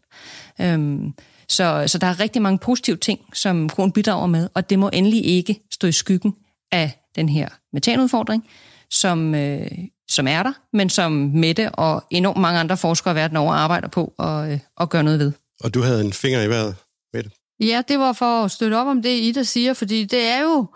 Øhm, 0.61 1.15
så, 1.49 1.85
så 1.87 1.99
der 1.99 2.07
er 2.07 2.21
rigtig 2.21 2.43
mange 2.43 2.59
positive 2.59 2.97
ting, 2.97 3.21
som 3.35 3.69
koen 3.69 3.93
bidrager 3.93 4.27
med, 4.27 4.49
og 4.55 4.71
det 4.71 4.79
må 4.79 4.91
endelig 4.93 5.27
ikke 5.27 5.61
stå 5.71 5.87
i 5.87 5.93
skyggen 5.93 6.35
af 6.73 6.91
den 7.17 7.29
her 7.29 7.49
metanudfordring, 7.73 8.49
som, 8.91 9.35
øh, 9.35 9.71
som 10.11 10.27
er 10.27 10.43
der, 10.43 10.53
men 10.73 10.91
som 10.91 11.13
Mette 11.13 11.71
og 11.71 12.05
enormt 12.11 12.41
mange 12.41 12.61
andre 12.61 12.77
forskere 12.77 13.15
verden 13.15 13.37
over 13.37 13.55
arbejder 13.55 13.89
på 13.89 14.15
at, 14.19 14.53
øh, 14.53 14.59
at 14.81 14.91
gøre 14.91 15.03
noget 15.03 15.19
ved. 15.19 15.33
Og 15.61 15.75
du 15.75 15.83
havde 15.83 16.05
en 16.05 16.13
finger 16.13 16.43
i 16.43 16.49
vejret, 16.49 16.77
Mette? 17.15 17.31
Ja, 17.61 17.83
det 17.89 17.99
var 17.99 18.13
for 18.13 18.45
at 18.45 18.51
støtte 18.51 18.75
op 18.75 18.87
om 18.87 19.03
det, 19.03 19.11
Ida 19.21 19.43
siger, 19.43 19.75
fordi 19.75 20.05
det 20.05 20.29
er 20.29 20.41
jo 20.41 20.67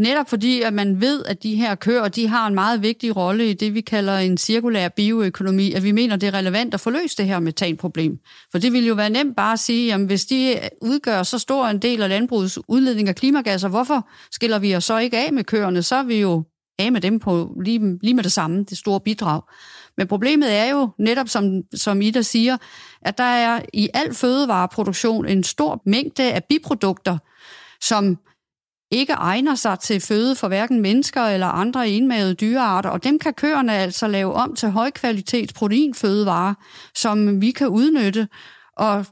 netop 0.00 0.30
fordi, 0.30 0.60
at 0.60 0.72
man 0.72 1.00
ved, 1.00 1.24
at 1.24 1.42
de 1.42 1.54
her 1.56 1.74
køer, 1.74 2.08
de 2.08 2.28
har 2.28 2.46
en 2.46 2.54
meget 2.54 2.82
vigtig 2.82 3.16
rolle 3.16 3.50
i 3.50 3.52
det, 3.52 3.74
vi 3.74 3.80
kalder 3.80 4.18
en 4.18 4.38
cirkulær 4.38 4.88
bioøkonomi, 4.88 5.72
at 5.72 5.82
vi 5.82 5.92
mener, 5.92 6.16
det 6.16 6.26
er 6.26 6.34
relevant 6.34 6.74
at 6.74 6.80
få 6.80 6.90
løst 6.90 7.18
det 7.18 7.26
her 7.26 7.38
metanproblem. 7.38 8.18
For 8.50 8.58
det 8.58 8.72
ville 8.72 8.88
jo 8.88 8.94
være 8.94 9.10
nemt 9.10 9.36
bare 9.36 9.52
at 9.52 9.58
sige, 9.58 9.94
at 9.94 10.00
hvis 10.00 10.26
de 10.26 10.60
udgør 10.82 11.22
så 11.22 11.38
stor 11.38 11.66
en 11.66 11.78
del 11.78 12.02
af 12.02 12.08
landbrugets 12.08 12.58
udledning 12.68 13.08
af 13.08 13.14
klimagasser, 13.14 13.68
hvorfor 13.68 14.08
skiller 14.32 14.58
vi 14.58 14.76
os 14.76 14.84
så 14.84 14.98
ikke 14.98 15.18
af 15.26 15.32
med 15.32 15.44
køerne? 15.44 15.82
Så 15.82 15.96
er 15.96 16.02
vi 16.02 16.20
jo 16.20 16.44
af 16.78 16.92
med 16.92 17.00
dem 17.00 17.18
på 17.18 17.54
lige, 17.64 17.98
lige 18.02 18.14
med 18.14 18.24
det 18.24 18.32
samme, 18.32 18.64
det 18.64 18.78
store 18.78 19.00
bidrag. 19.00 19.42
Men 19.96 20.06
problemet 20.06 20.56
er 20.56 20.70
jo 20.70 20.88
netop, 20.98 21.28
som, 21.28 21.62
som 21.74 22.02
Ida 22.02 22.22
siger, 22.22 22.56
at 23.02 23.18
der 23.18 23.24
er 23.24 23.60
i 23.72 23.88
al 23.94 24.14
fødevareproduktion 24.14 25.26
en 25.26 25.42
stor 25.44 25.82
mængde 25.86 26.32
af 26.32 26.44
biprodukter, 26.44 27.18
som 27.80 28.18
ikke 28.90 29.12
egner 29.12 29.54
sig 29.54 29.78
til 29.78 30.00
føde 30.00 30.34
for 30.34 30.48
hverken 30.48 30.80
mennesker 30.80 31.22
eller 31.22 31.46
andre 31.46 31.88
enmavede 31.88 32.34
dyrearter, 32.34 32.90
og 32.90 33.04
dem 33.04 33.18
kan 33.18 33.34
køerne 33.34 33.76
altså 33.76 34.08
lave 34.08 34.34
om 34.34 34.56
til 34.56 34.70
højkvalitets 34.70 35.52
proteinfødevarer, 35.52 36.54
som 36.94 37.40
vi 37.40 37.50
kan 37.50 37.68
udnytte. 37.68 38.28
Og, 38.76 39.06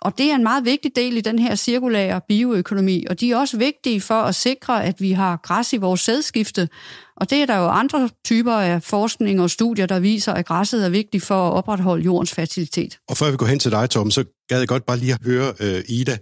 og 0.00 0.18
det 0.18 0.30
er 0.30 0.34
en 0.34 0.42
meget 0.42 0.64
vigtig 0.64 0.96
del 0.96 1.16
i 1.16 1.20
den 1.20 1.38
her 1.38 1.54
cirkulære 1.54 2.20
bioøkonomi, 2.28 3.04
og 3.10 3.20
de 3.20 3.32
er 3.32 3.36
også 3.36 3.56
vigtige 3.56 4.00
for 4.00 4.22
at 4.22 4.34
sikre, 4.34 4.84
at 4.84 5.00
vi 5.00 5.12
har 5.12 5.36
græs 5.36 5.72
i 5.72 5.76
vores 5.76 6.00
sædskifte, 6.00 6.68
og 7.16 7.30
det 7.30 7.42
er 7.42 7.46
der 7.46 7.56
jo 7.56 7.68
andre 7.68 8.10
typer 8.24 8.52
af 8.52 8.82
forskning 8.82 9.40
og 9.40 9.50
studier, 9.50 9.86
der 9.86 10.00
viser, 10.00 10.32
at 10.32 10.46
græsset 10.46 10.84
er 10.84 10.88
vigtigt 10.88 11.24
for 11.24 11.48
at 11.48 11.52
opretholde 11.52 12.04
jordens 12.04 12.32
fertilitet. 12.32 12.98
Og 13.08 13.16
før 13.16 13.30
vi 13.30 13.36
går 13.36 13.46
hen 13.46 13.58
til 13.58 13.70
dig, 13.70 13.90
Tom, 13.90 14.10
så 14.10 14.24
gad 14.48 14.58
jeg 14.58 14.68
godt 14.68 14.86
bare 14.86 14.96
lige 14.96 15.12
at 15.12 15.18
høre 15.24 15.52
uh, 15.60 15.80
Ida. 15.88 16.18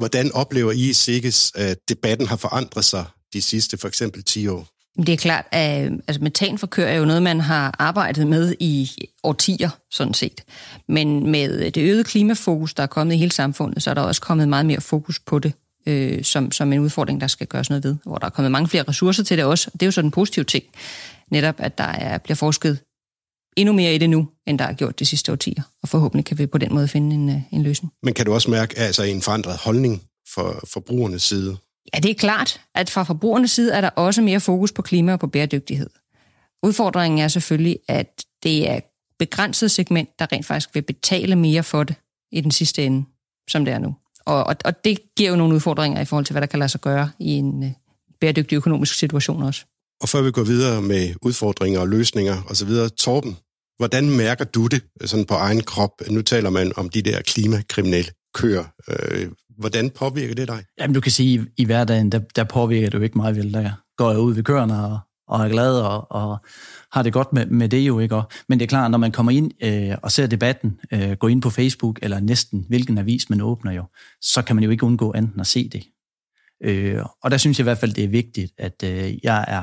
Hvordan 0.00 0.32
oplever 0.32 0.72
I 0.72 0.92
sikkes, 0.92 1.52
at 1.54 1.78
debatten 1.88 2.26
har 2.26 2.36
forandret 2.36 2.84
sig 2.84 3.04
de 3.32 3.42
sidste 3.42 3.78
for 3.78 3.88
eksempel 3.88 4.24
10 4.24 4.46
år? 4.48 4.66
Det 4.96 5.08
er 5.08 5.16
klart, 5.16 5.44
at 5.52 5.92
altså, 6.08 6.22
metanforkør 6.22 6.86
er 6.86 6.94
jo 6.94 7.04
noget, 7.04 7.22
man 7.22 7.40
har 7.40 7.74
arbejdet 7.78 8.26
med 8.26 8.54
i 8.60 8.90
årtier, 9.22 9.70
sådan 9.90 10.14
set. 10.14 10.44
Men 10.88 11.30
med 11.30 11.70
det 11.70 11.82
øgede 11.82 12.04
klimafokus, 12.04 12.74
der 12.74 12.82
er 12.82 12.86
kommet 12.86 13.14
i 13.14 13.18
hele 13.18 13.32
samfundet, 13.32 13.82
så 13.82 13.90
er 13.90 13.94
der 13.94 14.02
også 14.02 14.20
kommet 14.20 14.48
meget 14.48 14.66
mere 14.66 14.80
fokus 14.80 15.18
på 15.18 15.38
det 15.38 15.52
øh, 15.86 16.24
som, 16.24 16.52
som 16.52 16.72
en 16.72 16.78
udfordring, 16.78 17.20
der 17.20 17.26
skal 17.26 17.46
gøres 17.46 17.70
noget 17.70 17.84
ved, 17.84 17.96
hvor 18.04 18.16
der 18.16 18.26
er 18.26 18.30
kommet 18.30 18.52
mange 18.52 18.68
flere 18.68 18.84
ressourcer 18.88 19.24
til 19.24 19.36
det 19.36 19.44
også. 19.44 19.70
Det 19.72 19.82
er 19.82 19.86
jo 19.86 19.90
sådan 19.90 20.06
en 20.06 20.12
positiv 20.12 20.44
ting, 20.44 20.64
netop 21.30 21.54
at 21.58 21.78
der 21.78 21.84
er, 21.84 22.18
bliver 22.18 22.36
forsket 22.36 22.78
endnu 23.56 23.72
mere 23.74 23.94
i 23.94 23.98
det 23.98 24.10
nu, 24.10 24.28
end 24.46 24.58
der 24.58 24.64
er 24.64 24.72
gjort 24.72 24.98
de 24.98 25.04
sidste 25.04 25.32
årtier, 25.32 25.62
og 25.82 25.88
forhåbentlig 25.88 26.24
kan 26.24 26.38
vi 26.38 26.46
på 26.46 26.58
den 26.58 26.74
måde 26.74 26.88
finde 26.88 27.14
en, 27.14 27.28
øh, 27.30 27.36
en 27.52 27.62
løsning. 27.62 27.92
Men 28.02 28.14
kan 28.14 28.26
du 28.26 28.34
også 28.34 28.50
mærke 28.50 28.78
altså 28.78 29.02
en 29.02 29.22
forandret 29.22 29.56
holdning 29.56 30.02
for 30.34 30.64
forbrugernes 30.72 31.22
side? 31.22 31.56
Ja, 31.94 31.98
det 31.98 32.10
er 32.10 32.14
klart, 32.14 32.60
at 32.74 32.90
fra 32.90 33.02
forbrugernes 33.02 33.50
side 33.50 33.72
er 33.72 33.80
der 33.80 33.88
også 33.88 34.22
mere 34.22 34.40
fokus 34.40 34.72
på 34.72 34.82
klima 34.82 35.12
og 35.12 35.20
på 35.20 35.26
bæredygtighed. 35.26 35.90
Udfordringen 36.62 37.20
er 37.20 37.28
selvfølgelig, 37.28 37.78
at 37.88 38.24
det 38.42 38.70
er 38.70 38.80
begrænset 39.18 39.70
segment, 39.70 40.08
der 40.18 40.32
rent 40.32 40.46
faktisk 40.46 40.74
vil 40.74 40.82
betale 40.82 41.36
mere 41.36 41.62
for 41.62 41.84
det 41.84 41.96
i 42.32 42.40
den 42.40 42.50
sidste 42.50 42.84
ende, 42.84 43.04
som 43.50 43.64
det 43.64 43.74
er 43.74 43.78
nu. 43.78 43.94
Og, 44.26 44.44
og, 44.44 44.56
og 44.64 44.84
det 44.84 44.98
giver 45.16 45.30
jo 45.30 45.36
nogle 45.36 45.54
udfordringer 45.54 46.00
i 46.00 46.04
forhold 46.04 46.24
til, 46.24 46.32
hvad 46.32 46.40
der 46.40 46.46
kan 46.46 46.58
lade 46.58 46.68
sig 46.68 46.80
gøre 46.80 47.10
i 47.18 47.30
en 47.30 47.64
øh, 47.64 47.70
bæredygtig 48.20 48.56
økonomisk 48.56 48.94
situation 48.94 49.42
også. 49.42 49.64
Og 50.00 50.08
før 50.08 50.22
vi 50.22 50.30
går 50.30 50.42
videre 50.44 50.82
med 50.82 51.14
udfordringer 51.22 51.80
og 51.80 51.88
løsninger 51.88 52.42
osv., 52.50 52.70
Torben, 52.96 53.36
hvordan 53.76 54.10
mærker 54.10 54.44
du 54.44 54.66
det 54.66 54.82
sådan 55.04 55.24
på 55.24 55.34
egen 55.34 55.60
krop? 55.60 55.90
Nu 56.10 56.22
taler 56.22 56.50
man 56.50 56.72
om 56.76 56.88
de 56.88 57.02
der 57.02 57.22
klimakriminelle 57.22 58.10
køer. 58.34 58.64
Øh, 58.88 59.28
hvordan 59.58 59.90
påvirker 59.90 60.34
det 60.34 60.48
dig? 60.48 60.64
Jamen, 60.78 60.94
du 60.94 61.00
kan 61.00 61.12
sige, 61.12 61.38
at 61.38 61.46
i 61.56 61.64
hverdagen, 61.64 62.12
der, 62.12 62.20
der 62.36 62.44
påvirker 62.44 62.90
det 62.90 62.98
jo 62.98 63.02
ikke 63.02 63.18
meget 63.18 63.36
vel. 63.36 63.54
Der 63.54 63.70
går 63.96 64.10
jeg 64.10 64.20
ud 64.20 64.34
ved 64.34 64.42
køerne 64.42 64.84
og, 64.84 64.98
og 65.28 65.44
er 65.44 65.48
glad 65.48 65.80
og, 65.80 66.12
og 66.12 66.38
har 66.92 67.02
det 67.02 67.12
godt 67.12 67.32
med, 67.32 67.46
med 67.46 67.68
det 67.68 67.78
jo, 67.78 67.98
ikke? 67.98 68.22
Men 68.48 68.58
det 68.58 68.64
er 68.64 68.68
klart, 68.68 68.90
når 68.90 68.98
man 68.98 69.12
kommer 69.12 69.32
ind 69.32 69.50
øh, 69.62 69.96
og 70.02 70.12
ser 70.12 70.26
debatten, 70.26 70.80
øh, 70.92 71.12
går 71.12 71.28
ind 71.28 71.42
på 71.42 71.50
Facebook, 71.50 71.98
eller 72.02 72.20
næsten 72.20 72.64
hvilken 72.68 72.98
avis 72.98 73.30
man 73.30 73.40
åbner 73.40 73.72
jo, 73.72 73.84
så 74.20 74.42
kan 74.42 74.56
man 74.56 74.64
jo 74.64 74.70
ikke 74.70 74.84
undgå 74.84 75.12
enten 75.12 75.40
at 75.40 75.46
se 75.46 75.68
det. 75.68 75.84
Øh, 76.64 77.04
og 77.22 77.30
der 77.30 77.36
synes 77.36 77.58
jeg 77.58 77.62
i 77.62 77.68
hvert 77.68 77.78
fald, 77.78 77.92
det 77.92 78.04
er 78.04 78.08
vigtigt, 78.08 78.52
at 78.58 78.82
øh, 78.84 79.24
jeg 79.24 79.44
er 79.48 79.62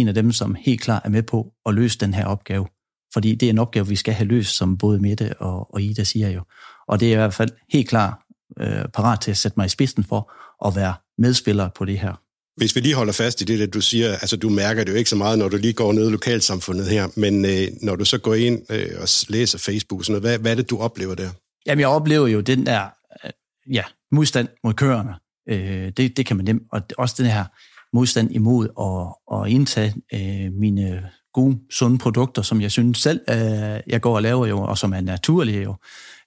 en 0.00 0.08
af 0.08 0.14
dem, 0.14 0.32
som 0.32 0.54
helt 0.54 0.80
klart 0.80 1.02
er 1.04 1.08
med 1.08 1.22
på 1.22 1.52
at 1.66 1.74
løse 1.74 1.98
den 1.98 2.14
her 2.14 2.26
opgave. 2.26 2.66
Fordi 3.12 3.34
det 3.34 3.46
er 3.46 3.50
en 3.50 3.58
opgave, 3.58 3.88
vi 3.88 3.96
skal 3.96 4.14
have 4.14 4.28
løst, 4.28 4.56
som 4.56 4.78
både 4.78 4.98
Mette 4.98 5.34
og, 5.38 5.74
og 5.74 5.82
Ida 5.82 6.04
siger 6.04 6.30
jo. 6.30 6.42
Og 6.88 7.00
det 7.00 7.08
er 7.08 7.12
i 7.12 7.16
hvert 7.16 7.34
fald 7.34 7.50
helt 7.72 7.88
klart 7.88 8.14
øh, 8.60 8.84
parat 8.94 9.20
til 9.20 9.30
at 9.30 9.36
sætte 9.36 9.54
mig 9.56 9.66
i 9.66 9.68
spidsen 9.68 10.04
for 10.04 10.32
at 10.68 10.76
være 10.76 10.94
medspiller 11.18 11.68
på 11.76 11.84
det 11.84 11.98
her. 11.98 12.14
Hvis 12.56 12.76
vi 12.76 12.80
lige 12.80 12.94
holder 12.94 13.12
fast 13.12 13.40
i 13.40 13.44
det, 13.44 13.60
at 13.60 13.74
du 13.74 13.80
siger, 13.80 14.12
altså 14.12 14.36
du 14.36 14.48
mærker 14.48 14.84
det 14.84 14.92
jo 14.92 14.96
ikke 14.96 15.10
så 15.10 15.16
meget, 15.16 15.38
når 15.38 15.48
du 15.48 15.56
lige 15.56 15.72
går 15.72 15.92
ned 15.92 16.08
i 16.08 16.10
lokalsamfundet 16.10 16.86
her, 16.86 17.08
men 17.16 17.44
øh, 17.44 17.68
når 17.82 17.96
du 17.96 18.04
så 18.04 18.18
går 18.18 18.34
ind 18.34 18.62
øh, 18.70 18.90
og 19.00 19.08
læser 19.28 19.58
Facebook, 19.58 20.04
sådan 20.04 20.12
noget, 20.12 20.22
hvad, 20.22 20.38
hvad 20.38 20.50
er 20.50 20.56
det, 20.56 20.70
du 20.70 20.78
oplever 20.78 21.14
der? 21.14 21.30
Jamen, 21.66 21.80
jeg 21.80 21.88
oplever 21.88 22.26
jo 22.26 22.40
den 22.40 22.66
der 22.66 22.88
øh, 23.24 23.30
ja, 23.74 23.82
modstand 24.12 24.48
mod 24.64 24.74
køerne. 24.74 25.14
Øh, 25.48 25.92
det, 25.96 26.16
det 26.16 26.26
kan 26.26 26.36
man 26.36 26.44
nemt. 26.44 26.62
Og 26.72 26.82
også 26.98 27.14
den 27.18 27.26
her 27.26 27.44
modstand 27.92 28.32
imod 28.32 28.68
at, 28.80 29.38
at 29.38 29.52
indtage 29.52 29.94
øh, 30.14 30.52
mine 30.52 31.10
gode, 31.32 31.58
sunde 31.70 31.98
produkter, 31.98 32.42
som 32.42 32.60
jeg 32.60 32.70
synes 32.70 32.98
selv, 32.98 33.20
øh, 33.30 33.80
jeg 33.86 34.00
går 34.00 34.16
og 34.16 34.22
laver 34.22 34.46
jo, 34.46 34.62
og 34.62 34.78
som 34.78 34.92
er 34.92 35.00
naturlige 35.00 35.62
jo, 35.62 35.74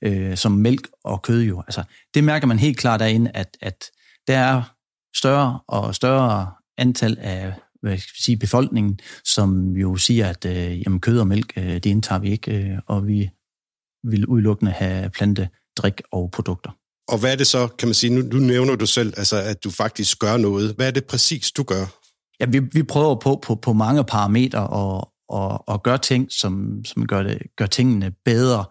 øh, 0.01 0.37
som 0.37 0.51
mælk 0.51 0.87
og 1.03 1.21
kød 1.21 1.41
jo. 1.41 1.61
Altså, 1.67 1.83
det 2.13 2.23
mærker 2.23 2.47
man 2.47 2.59
helt 2.59 2.77
klart 2.77 2.99
derinde, 2.99 3.31
at, 3.33 3.57
at 3.61 3.83
der 4.27 4.37
er 4.37 4.61
større 5.15 5.59
og 5.67 5.95
større 5.95 6.51
antal 6.77 7.17
af 7.19 7.53
hvad 7.81 7.97
skal 7.97 8.23
sige, 8.23 8.37
befolkningen, 8.37 8.99
som 9.23 9.77
jo 9.77 9.95
siger, 9.95 10.27
at 10.27 10.45
øh, 10.45 10.81
jamen, 10.81 10.99
kød 10.99 11.19
og 11.19 11.27
mælk, 11.27 11.53
øh, 11.57 11.73
det 11.73 11.85
indtager 11.85 12.19
vi 12.19 12.29
ikke, 12.31 12.57
øh, 12.57 12.77
og 12.87 13.07
vi 13.07 13.29
vil 14.03 14.25
udelukkende 14.25 14.71
have 14.71 15.09
plante, 15.09 15.49
drik 15.77 16.01
og 16.11 16.31
produkter. 16.31 16.71
Og 17.07 17.17
hvad 17.17 17.31
er 17.31 17.35
det 17.35 17.47
så, 17.47 17.67
kan 17.67 17.87
man 17.87 17.93
sige, 17.93 18.13
nu, 18.13 18.21
nu 18.21 18.39
nævner 18.39 18.75
du 18.75 18.85
selv, 18.85 19.13
altså, 19.17 19.41
at 19.41 19.63
du 19.63 19.71
faktisk 19.71 20.19
gør 20.19 20.37
noget. 20.37 20.73
Hvad 20.75 20.87
er 20.87 20.91
det 20.91 21.05
præcis, 21.05 21.51
du 21.51 21.63
gør? 21.63 21.85
Ja, 22.39 22.45
vi, 22.45 22.59
vi 22.59 22.83
prøver 22.83 23.15
på, 23.15 23.39
på, 23.43 23.55
på 23.55 23.73
mange 23.73 24.03
parametre 24.03 24.67
og, 24.67 25.11
og, 25.29 25.69
og 25.69 25.83
gøre 25.83 25.97
ting, 25.97 26.31
som, 26.31 26.85
som 26.85 27.07
gør, 27.07 27.23
det, 27.23 27.41
gør 27.57 27.65
tingene 27.65 28.11
bedre. 28.25 28.65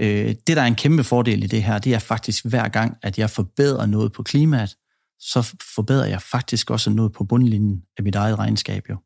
Øh, 0.00 0.34
det, 0.46 0.56
der 0.56 0.62
er 0.62 0.66
en 0.66 0.74
kæmpe 0.74 1.04
fordel 1.04 1.42
i 1.44 1.46
det 1.46 1.62
her, 1.62 1.78
det 1.78 1.94
er 1.94 1.98
faktisk 1.98 2.44
hver 2.44 2.68
gang, 2.68 2.96
at 3.02 3.18
jeg 3.18 3.30
forbedrer 3.30 3.86
noget 3.86 4.12
på 4.12 4.22
klimaet, 4.22 4.76
så 5.20 5.54
forbedrer 5.74 6.06
jeg 6.06 6.22
faktisk 6.22 6.70
også 6.70 6.90
noget 6.90 7.12
på 7.12 7.24
bundlinjen 7.24 7.82
af 7.98 8.04
mit 8.04 8.14
eget 8.14 8.38
regnskab. 8.38 8.82
Jo. 8.90 8.96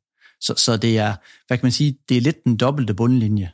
Så, 0.40 0.54
så 0.56 0.76
det 0.76 0.98
er, 0.98 1.14
hvad 1.46 1.58
kan 1.58 1.64
man 1.64 1.72
sige, 1.72 1.98
det 2.08 2.16
er 2.16 2.20
lidt 2.20 2.44
den 2.44 2.56
dobbelte 2.56 2.94
bundlinje. 2.94 3.50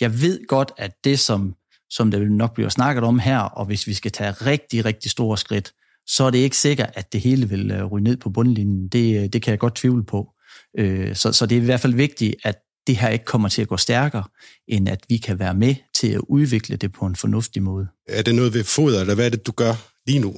Jeg 0.00 0.20
ved 0.20 0.46
godt, 0.46 0.72
at 0.76 0.92
det, 1.04 1.18
som, 1.18 1.54
som 1.90 2.10
der 2.10 2.18
vil 2.18 2.32
nok 2.32 2.54
blive 2.54 2.70
snakket 2.70 3.04
om 3.04 3.18
her, 3.18 3.38
og 3.38 3.66
hvis 3.66 3.86
vi 3.86 3.94
skal 3.94 4.10
tage 4.10 4.32
rigtig, 4.32 4.84
rigtig 4.84 5.10
store 5.10 5.38
skridt, 5.38 5.72
så 6.06 6.24
er 6.24 6.30
det 6.30 6.38
ikke 6.38 6.56
sikkert, 6.56 6.90
at 6.94 7.12
det 7.12 7.20
hele 7.20 7.48
vil 7.48 7.70
øh, 7.70 7.84
ryge 7.84 8.04
ned 8.04 8.16
på 8.16 8.30
bundlinjen. 8.30 8.88
Det, 8.88 9.22
øh, 9.22 9.28
det 9.28 9.42
kan 9.42 9.50
jeg 9.50 9.58
godt 9.58 9.74
tvivle 9.74 10.04
på. 10.04 10.28
Øh, 10.78 11.16
så, 11.16 11.32
så 11.32 11.46
det 11.46 11.58
er 11.58 11.62
i 11.62 11.64
hvert 11.64 11.80
fald 11.80 11.94
vigtigt, 11.94 12.34
at 12.44 12.56
det 12.86 12.96
her 12.96 13.08
ikke 13.08 13.24
kommer 13.24 13.48
til 13.48 13.62
at 13.62 13.68
gå 13.68 13.76
stærkere, 13.76 14.24
end 14.68 14.88
at 14.88 15.04
vi 15.08 15.16
kan 15.16 15.38
være 15.38 15.54
med 15.54 15.74
til 15.94 16.08
at 16.08 16.20
udvikle 16.28 16.76
det 16.76 16.92
på 16.92 17.06
en 17.06 17.16
fornuftig 17.16 17.62
måde. 17.62 17.86
Er 18.08 18.22
det 18.22 18.34
noget 18.34 18.54
ved 18.54 18.64
foder, 18.64 19.00
eller 19.00 19.14
hvad 19.14 19.26
er 19.26 19.30
det, 19.30 19.46
du 19.46 19.52
gør 19.52 19.74
lige 20.06 20.18
nu? 20.18 20.34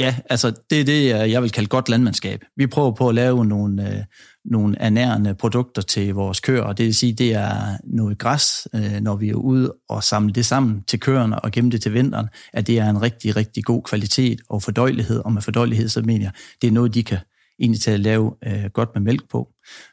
Ja, 0.00 0.16
altså 0.30 0.52
det 0.70 0.80
er 0.80 0.84
det, 0.84 1.08
jeg 1.08 1.42
vil 1.42 1.50
kalde 1.50 1.68
godt 1.68 1.88
landmandskab. 1.88 2.44
Vi 2.56 2.66
prøver 2.66 2.92
på 2.92 3.08
at 3.08 3.14
lave 3.14 3.44
nogle, 3.44 3.88
øh, 3.88 4.04
nogle 4.44 4.76
ernærende 4.78 5.34
produkter 5.34 5.82
til 5.82 6.14
vores 6.14 6.40
køer, 6.40 6.62
og 6.62 6.78
det 6.78 6.86
vil 6.86 6.94
sige, 6.94 7.12
det 7.12 7.34
er 7.34 7.76
noget 7.84 8.18
græs, 8.18 8.68
øh, 8.74 9.00
når 9.00 9.16
vi 9.16 9.28
er 9.28 9.34
ude 9.34 9.74
og 9.88 10.04
samle 10.04 10.32
det 10.32 10.46
sammen 10.46 10.82
til 10.88 11.00
køerne 11.00 11.38
og 11.38 11.50
gemme 11.50 11.70
det 11.70 11.82
til 11.82 11.94
vinteren, 11.94 12.28
at 12.52 12.66
det 12.66 12.78
er 12.78 12.90
en 12.90 13.02
rigtig, 13.02 13.36
rigtig 13.36 13.64
god 13.64 13.82
kvalitet 13.82 14.40
og 14.48 14.62
fordøjelighed, 14.62 15.18
og 15.18 15.32
med 15.32 15.42
fordøjelighed 15.42 15.88
så 15.88 16.02
mener 16.02 16.24
jeg, 16.24 16.32
det 16.62 16.68
er 16.68 16.72
noget, 16.72 16.94
de 16.94 17.02
kan 17.02 17.18
egentlig 17.58 17.80
til 17.80 17.90
at 17.90 18.00
lave 18.00 18.34
øh, 18.46 18.64
godt 18.72 18.88
med 18.94 19.02
mælk 19.02 19.30
på. 19.30 19.48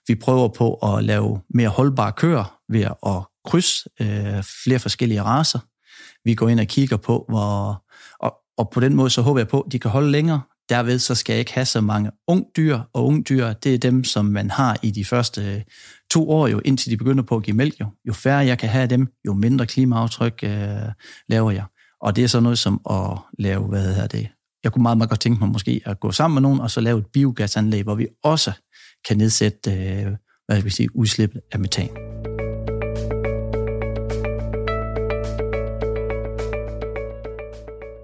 Vi 0.07 0.15
prøver 0.15 0.47
på 0.47 0.73
at 0.73 1.03
lave 1.03 1.39
mere 1.53 1.69
holdbare 1.69 2.11
køer 2.11 2.59
ved 2.69 2.81
at 2.81 3.21
krydse 3.45 3.89
øh, 4.01 4.43
flere 4.63 4.79
forskellige 4.79 5.21
raser. 5.21 5.59
Vi 6.23 6.35
går 6.35 6.49
ind 6.49 6.59
og 6.59 6.67
kigger 6.67 6.97
på, 6.97 7.25
hvor, 7.29 7.83
og, 8.59 8.69
på 8.69 8.79
den 8.79 8.95
måde 8.95 9.09
så 9.09 9.21
håber 9.21 9.39
jeg 9.39 9.47
på, 9.47 9.61
at 9.61 9.71
de 9.71 9.79
kan 9.79 9.91
holde 9.91 10.11
længere. 10.11 10.41
Derved 10.69 10.99
så 10.99 11.15
skal 11.15 11.33
jeg 11.33 11.39
ikke 11.39 11.53
have 11.53 11.65
så 11.65 11.81
mange 11.81 12.11
ungdyr, 12.27 12.79
og 12.93 13.05
ungdyr, 13.05 13.53
det 13.53 13.73
er 13.73 13.77
dem, 13.77 14.03
som 14.03 14.25
man 14.25 14.49
har 14.49 14.77
i 14.83 14.91
de 14.91 15.05
første 15.05 15.41
øh, 15.41 15.61
to 16.11 16.29
år, 16.29 16.47
jo, 16.47 16.61
indtil 16.65 16.91
de 16.91 16.97
begynder 16.97 17.23
på 17.23 17.35
at 17.35 17.43
give 17.43 17.55
mælk. 17.55 17.79
Jo, 17.79 17.85
jo 18.07 18.13
færre 18.13 18.37
jeg 18.37 18.57
kan 18.57 18.69
have 18.69 18.87
dem, 18.87 19.07
jo 19.25 19.33
mindre 19.33 19.65
klimaaftryk 19.65 20.39
øh, 20.43 20.51
laver 21.29 21.51
jeg. 21.51 21.63
Og 22.01 22.15
det 22.15 22.23
er 22.23 22.27
så 22.27 22.39
noget 22.39 22.59
som 22.59 22.81
at 22.89 23.17
lave, 23.39 23.67
hvad 23.67 23.83
hedder 23.83 24.07
det, 24.07 24.27
jeg 24.63 24.71
kunne 24.71 24.83
meget, 24.83 24.97
meget 24.97 25.09
godt 25.09 25.19
tænke 25.19 25.39
mig 25.39 25.49
måske 25.49 25.81
at 25.85 25.99
gå 25.99 26.11
sammen 26.11 26.35
med 26.35 26.41
nogen, 26.41 26.59
og 26.59 26.71
så 26.71 26.81
lave 26.81 26.99
et 26.99 27.05
biogasanlæg, 27.13 27.83
hvor 27.83 27.95
vi 27.95 28.07
også 28.23 28.51
kan 29.07 29.17
nedsætte 29.17 29.71
øh, 29.71 30.07
hvad 30.45 30.57
skal 30.57 30.65
vi 30.65 30.69
sige, 30.69 30.95
udslippet 30.95 31.41
af 31.51 31.59
metan. 31.59 32.18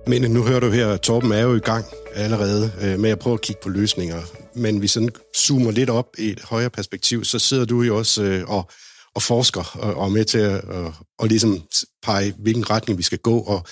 Men 0.07 0.21
nu 0.31 0.43
hører 0.43 0.59
du 0.59 0.69
her, 0.69 0.97
Torben 0.97 1.31
er 1.31 1.41
jo 1.41 1.55
i 1.55 1.59
gang 1.59 1.85
allerede 2.13 2.71
øh, 2.81 2.99
med 2.99 3.09
at 3.09 3.19
prøve 3.19 3.33
at 3.33 3.41
kigge 3.41 3.61
på 3.63 3.69
løsninger. 3.69 4.21
Men 4.55 4.81
vi 4.81 4.87
sådan 4.87 5.09
zoomer 5.35 5.71
lidt 5.71 5.89
op 5.89 6.07
i 6.17 6.29
et 6.29 6.41
højere 6.41 6.69
perspektiv, 6.69 7.23
så 7.23 7.39
sidder 7.39 7.65
du 7.65 7.81
jo 7.81 7.97
også 7.97 8.23
øh, 8.23 8.49
og, 8.49 8.69
og 9.15 9.21
forsker 9.21 9.77
og, 9.79 9.93
og 9.93 10.11
med 10.11 10.25
til 10.25 10.37
at 10.37 10.63
og, 10.63 10.93
og 11.19 11.27
ligesom 11.27 11.61
pege, 12.03 12.33
hvilken 12.39 12.69
retning 12.69 12.97
vi 12.97 13.03
skal 13.03 13.17
gå, 13.17 13.39
og 13.39 13.65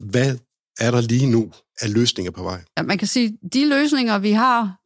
hvad 0.00 0.36
er 0.80 0.90
der 0.90 1.00
lige 1.00 1.26
nu 1.26 1.52
af 1.80 1.94
løsninger 1.94 2.30
på 2.30 2.42
vej? 2.42 2.60
Ja, 2.78 2.82
man 2.82 2.98
kan 2.98 3.08
sige, 3.08 3.38
de 3.52 3.68
løsninger, 3.68 4.18
vi 4.18 4.32
har 4.32 4.76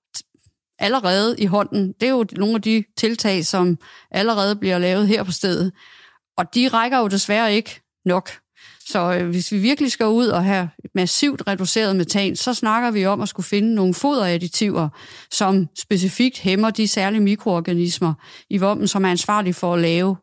allerede 0.79 1.37
i 1.39 1.47
hånden, 1.47 1.95
det 2.01 2.07
er 2.07 2.11
jo 2.11 2.27
nogle 2.33 2.55
af 2.55 2.63
de 2.63 2.85
tiltag, 2.97 3.47
som 3.47 3.79
allerede 4.11 4.57
bliver 4.57 4.79
lavet 4.79 5.09
her 5.09 5.23
på 5.23 5.33
stedet. 5.33 5.73
Og 6.37 6.55
de 6.55 6.69
rækker 6.69 6.99
jo 6.99 7.09
desværre 7.09 7.55
ikke 7.55 7.81
nok. 8.05 8.31
Så 8.89 9.13
øh, 9.13 9.29
hvis 9.29 9.53
vi 9.53 9.59
virkelig 9.59 9.93
skal 9.93 10.07
ud 10.07 10.27
og 10.27 10.45
have 10.45 10.71
massivt 10.95 11.43
reduceret 11.47 11.97
metan, 11.97 12.37
så 12.37 12.55
snakker 12.55 12.91
vi 12.91 13.07
om 13.07 13.21
at 13.21 13.29
skulle 13.29 13.47
finde 13.47 13.75
nogle 13.75 13.95
foderadditiver, 13.95 14.89
som 15.31 15.69
specifikt 15.79 16.39
hæmmer 16.39 16.71
de 16.71 16.89
særlige 16.89 17.21
mikroorganismer 17.23 18.15
i 18.51 18.59
vommen, 18.59 18.89
som 18.89 19.05
er 19.05 19.11
ansvarlige 19.11 19.55
for 19.55 19.75
at 19.75 19.81
lave 19.81 20.17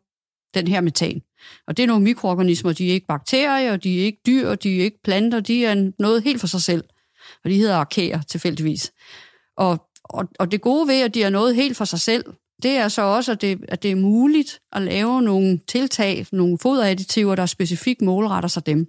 den 0.54 0.68
her 0.68 0.80
metan. 0.80 1.20
Og 1.68 1.76
det 1.76 1.82
er 1.82 1.86
nogle 1.86 2.04
mikroorganismer, 2.04 2.72
de 2.72 2.88
er 2.88 2.92
ikke 2.92 3.06
bakterier, 3.06 3.76
de 3.76 4.00
er 4.00 4.04
ikke 4.04 4.20
dyr, 4.26 4.54
de 4.54 4.78
er 4.78 4.84
ikke 4.84 5.02
planter, 5.04 5.40
de 5.40 5.64
er 5.64 5.90
noget 5.98 6.22
helt 6.22 6.40
for 6.40 6.46
sig 6.46 6.62
selv. 6.62 6.84
Og 7.44 7.50
de 7.50 7.56
hedder 7.56 7.76
arkæer 7.76 8.22
tilfældigvis. 8.22 8.92
Og, 9.56 9.86
og, 10.04 10.28
og 10.38 10.52
det 10.52 10.60
gode 10.60 10.88
ved, 10.88 11.00
at 11.00 11.14
de 11.14 11.22
er 11.22 11.30
noget 11.30 11.54
helt 11.54 11.76
for 11.76 11.84
sig 11.84 12.00
selv, 12.00 12.24
det 12.62 12.70
er 12.70 12.88
så 12.88 13.02
også, 13.02 13.32
at 13.32 13.40
det, 13.40 13.64
at 13.68 13.82
det 13.82 13.90
er 13.90 13.96
muligt 13.96 14.60
at 14.72 14.82
lave 14.82 15.22
nogle 15.22 15.60
tiltag, 15.68 16.26
nogle 16.32 16.58
foderadditiver, 16.58 17.34
der 17.34 17.46
specifikt 17.46 18.02
målretter 18.02 18.48
sig 18.48 18.66
dem. 18.66 18.86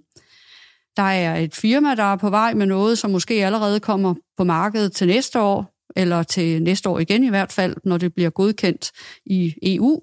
Der 0.96 1.02
er 1.02 1.36
et 1.36 1.54
firma, 1.54 1.94
der 1.94 2.02
er 2.02 2.16
på 2.16 2.30
vej 2.30 2.54
med 2.54 2.66
noget, 2.66 2.98
som 2.98 3.10
måske 3.10 3.46
allerede 3.46 3.80
kommer 3.80 4.14
på 4.36 4.44
markedet 4.44 4.92
til 4.92 5.06
næste 5.06 5.40
år, 5.40 5.74
eller 5.96 6.22
til 6.22 6.62
næste 6.62 6.88
år 6.88 6.98
igen 6.98 7.24
i 7.24 7.28
hvert 7.28 7.52
fald, 7.52 7.76
når 7.84 7.98
det 7.98 8.14
bliver 8.14 8.30
godkendt 8.30 8.90
i 9.26 9.54
EU. 9.62 10.00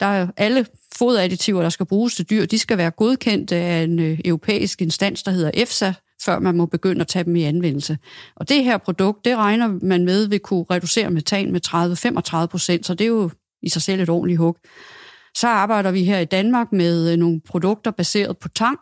Der 0.00 0.06
er 0.06 0.28
alle 0.36 0.66
foderadditiver, 0.98 1.62
der 1.62 1.68
skal 1.68 1.86
bruges 1.86 2.14
til 2.14 2.30
dyr, 2.30 2.46
de 2.46 2.58
skal 2.58 2.78
være 2.78 2.90
godkendt 2.90 3.52
af 3.52 3.82
en 3.82 3.98
øh, 3.98 4.18
europæisk 4.24 4.82
instans, 4.82 5.22
der 5.22 5.30
hedder 5.30 5.50
EFSA, 5.54 5.92
før 6.24 6.38
man 6.38 6.56
må 6.56 6.66
begynde 6.66 7.00
at 7.00 7.08
tage 7.08 7.24
dem 7.24 7.36
i 7.36 7.42
anvendelse. 7.42 7.98
Og 8.36 8.48
det 8.48 8.64
her 8.64 8.78
produkt, 8.78 9.24
det 9.24 9.36
regner 9.36 9.78
man 9.82 10.04
med 10.04 10.26
vil 10.26 10.40
kunne 10.40 10.64
reducere 10.70 11.10
metan 11.10 11.52
med 11.52 11.60
30-35 12.44 12.46
procent, 12.46 12.86
så 12.86 12.94
det 12.94 13.04
er 13.04 13.08
jo 13.08 13.30
i 13.62 13.68
sig 13.68 13.82
selv 13.82 14.00
et 14.00 14.08
ordentligt 14.08 14.38
hug. 14.38 14.56
Så 15.36 15.48
arbejder 15.48 15.90
vi 15.90 16.04
her 16.04 16.18
i 16.18 16.24
Danmark 16.24 16.72
med 16.72 17.12
øh, 17.12 17.18
nogle 17.18 17.40
produkter 17.40 17.90
baseret 17.90 18.38
på 18.38 18.48
tang, 18.48 18.78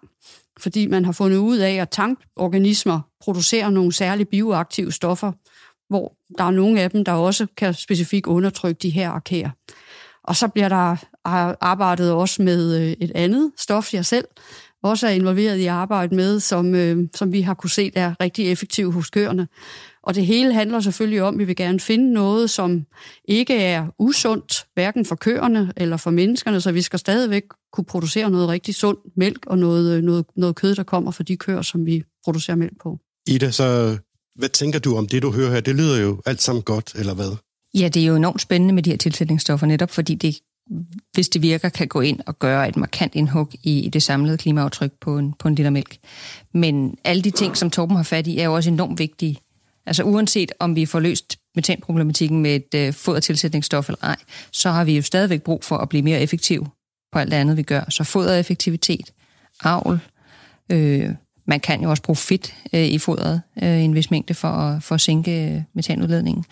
fordi 0.62 0.86
man 0.86 1.04
har 1.04 1.12
fundet 1.12 1.38
ud 1.38 1.58
af, 1.58 1.74
at 1.74 1.90
tankorganismer 1.90 3.00
producerer 3.20 3.70
nogle 3.70 3.92
særlige 3.92 4.26
bioaktive 4.26 4.92
stoffer, 4.92 5.32
hvor 5.88 6.16
der 6.38 6.44
er 6.44 6.50
nogle 6.50 6.80
af 6.80 6.90
dem, 6.90 7.04
der 7.04 7.12
også 7.12 7.46
kan 7.56 7.74
specifikt 7.74 8.26
undertrykke 8.26 8.78
de 8.82 8.90
her 8.90 9.10
arkæer. 9.10 9.50
Og 10.24 10.36
så 10.36 10.48
bliver 10.48 10.68
der 10.68 10.96
arbejdet 11.60 12.12
også 12.12 12.42
med 12.42 12.80
øh, 12.80 12.96
et 13.00 13.12
andet 13.14 13.52
stof, 13.56 13.94
jeg 13.94 14.06
selv 14.06 14.24
også 14.82 15.06
er 15.06 15.10
involveret 15.10 15.58
i 15.58 15.66
arbejdet 15.66 16.16
med, 16.16 16.40
som, 16.40 16.74
øh, 16.74 17.08
som 17.14 17.32
vi 17.32 17.40
har 17.40 17.54
kunne 17.54 17.70
se 17.70 17.92
er 17.94 18.14
rigtig 18.20 18.52
effektiv 18.52 18.92
hos 18.92 19.10
køerne. 19.10 19.48
Og 20.02 20.14
det 20.14 20.26
hele 20.26 20.54
handler 20.54 20.80
selvfølgelig 20.80 21.22
om, 21.22 21.34
at 21.34 21.38
vi 21.38 21.44
vil 21.44 21.56
gerne 21.56 21.80
finde 21.80 22.12
noget, 22.12 22.50
som 22.50 22.86
ikke 23.24 23.54
er 23.54 23.86
usundt, 23.98 24.66
hverken 24.74 25.04
for 25.04 25.14
køerne 25.14 25.72
eller 25.76 25.96
for 25.96 26.10
menneskerne, 26.10 26.60
så 26.60 26.72
vi 26.72 26.82
skal 26.82 26.98
stadigvæk 26.98 27.42
kunne 27.72 27.84
producere 27.84 28.30
noget 28.30 28.48
rigtig 28.48 28.74
sundt 28.74 29.00
mælk 29.16 29.46
og 29.46 29.58
noget, 29.58 29.96
øh, 29.96 30.02
noget, 30.02 30.24
noget 30.36 30.56
kød, 30.56 30.74
der 30.74 30.82
kommer 30.82 31.10
fra 31.10 31.24
de 31.24 31.36
køer, 31.36 31.62
som 31.62 31.86
vi 31.86 32.02
producerer 32.24 32.56
mælk 32.56 32.72
på. 32.82 32.98
Ida, 33.26 33.50
så 33.50 33.98
hvad 34.34 34.48
tænker 34.48 34.78
du 34.78 34.96
om 34.96 35.08
det, 35.08 35.22
du 35.22 35.32
hører 35.32 35.50
her? 35.50 35.60
Det 35.60 35.74
lyder 35.74 36.00
jo 36.00 36.22
alt 36.26 36.42
sammen 36.42 36.62
godt, 36.62 36.92
eller 36.94 37.14
hvad? 37.14 37.36
Ja, 37.74 37.88
det 37.88 38.02
er 38.02 38.06
jo 38.06 38.16
enormt 38.16 38.40
spændende 38.40 38.74
med 38.74 38.82
de 38.82 38.90
her 38.90 38.96
tilsætningsstoffer, 38.96 39.66
netop 39.66 39.90
fordi 39.90 40.14
det, 40.14 40.38
hvis 41.14 41.28
det 41.28 41.42
virker, 41.42 41.68
kan 41.68 41.88
gå 41.88 42.00
ind 42.00 42.20
og 42.26 42.38
gøre 42.38 42.68
et 42.68 42.76
markant 42.76 43.14
indhug 43.14 43.48
i, 43.62 43.80
i 43.80 43.88
det 43.88 44.02
samlede 44.02 44.38
klimaaftryk 44.38 44.92
på 45.00 45.18
en, 45.18 45.34
på 45.38 45.48
en 45.48 45.54
liter 45.54 45.70
mælk. 45.70 45.96
Men 46.54 46.96
alle 47.04 47.22
de 47.22 47.30
ting, 47.30 47.56
som 47.56 47.70
Torben 47.70 47.96
har 47.96 48.02
fat 48.02 48.26
i, 48.26 48.38
er 48.38 48.44
jo 48.44 48.54
også 48.54 48.70
enormt 48.70 48.98
vigtige. 48.98 49.38
Altså 49.86 50.02
uanset 50.02 50.52
om 50.58 50.76
vi 50.76 50.86
får 50.86 51.00
løst 51.00 51.38
metanproblematikken 51.54 52.42
med 52.42 52.56
et 52.56 52.74
øh, 52.74 52.92
fodertilsætningsstof 52.92 53.88
eller 53.88 53.98
ej, 54.02 54.16
så 54.52 54.70
har 54.70 54.84
vi 54.84 54.96
jo 54.96 55.02
stadigvæk 55.02 55.42
brug 55.42 55.64
for 55.64 55.76
at 55.76 55.88
blive 55.88 56.02
mere 56.02 56.20
effektiv 56.20 56.66
på 57.12 57.18
alt 57.18 57.30
det 57.30 57.36
andet, 57.36 57.56
vi 57.56 57.62
gør. 57.62 57.84
Så 57.88 58.04
fodereffektivitet, 58.04 59.12
avl, 59.64 60.00
øh, 60.72 61.10
man 61.46 61.60
kan 61.60 61.82
jo 61.82 61.90
også 61.90 62.02
bruge 62.02 62.16
fedt 62.16 62.54
øh, 62.72 62.86
i 62.86 62.98
fodret 62.98 63.42
øh, 63.62 63.78
i 63.78 63.82
en 63.82 63.94
vis 63.94 64.10
mængde 64.10 64.34
for 64.34 64.48
at, 64.48 64.82
for 64.82 64.94
at 64.94 65.00
sænke 65.00 65.52
øh, 65.52 65.62
metanudledningen. 65.74 66.44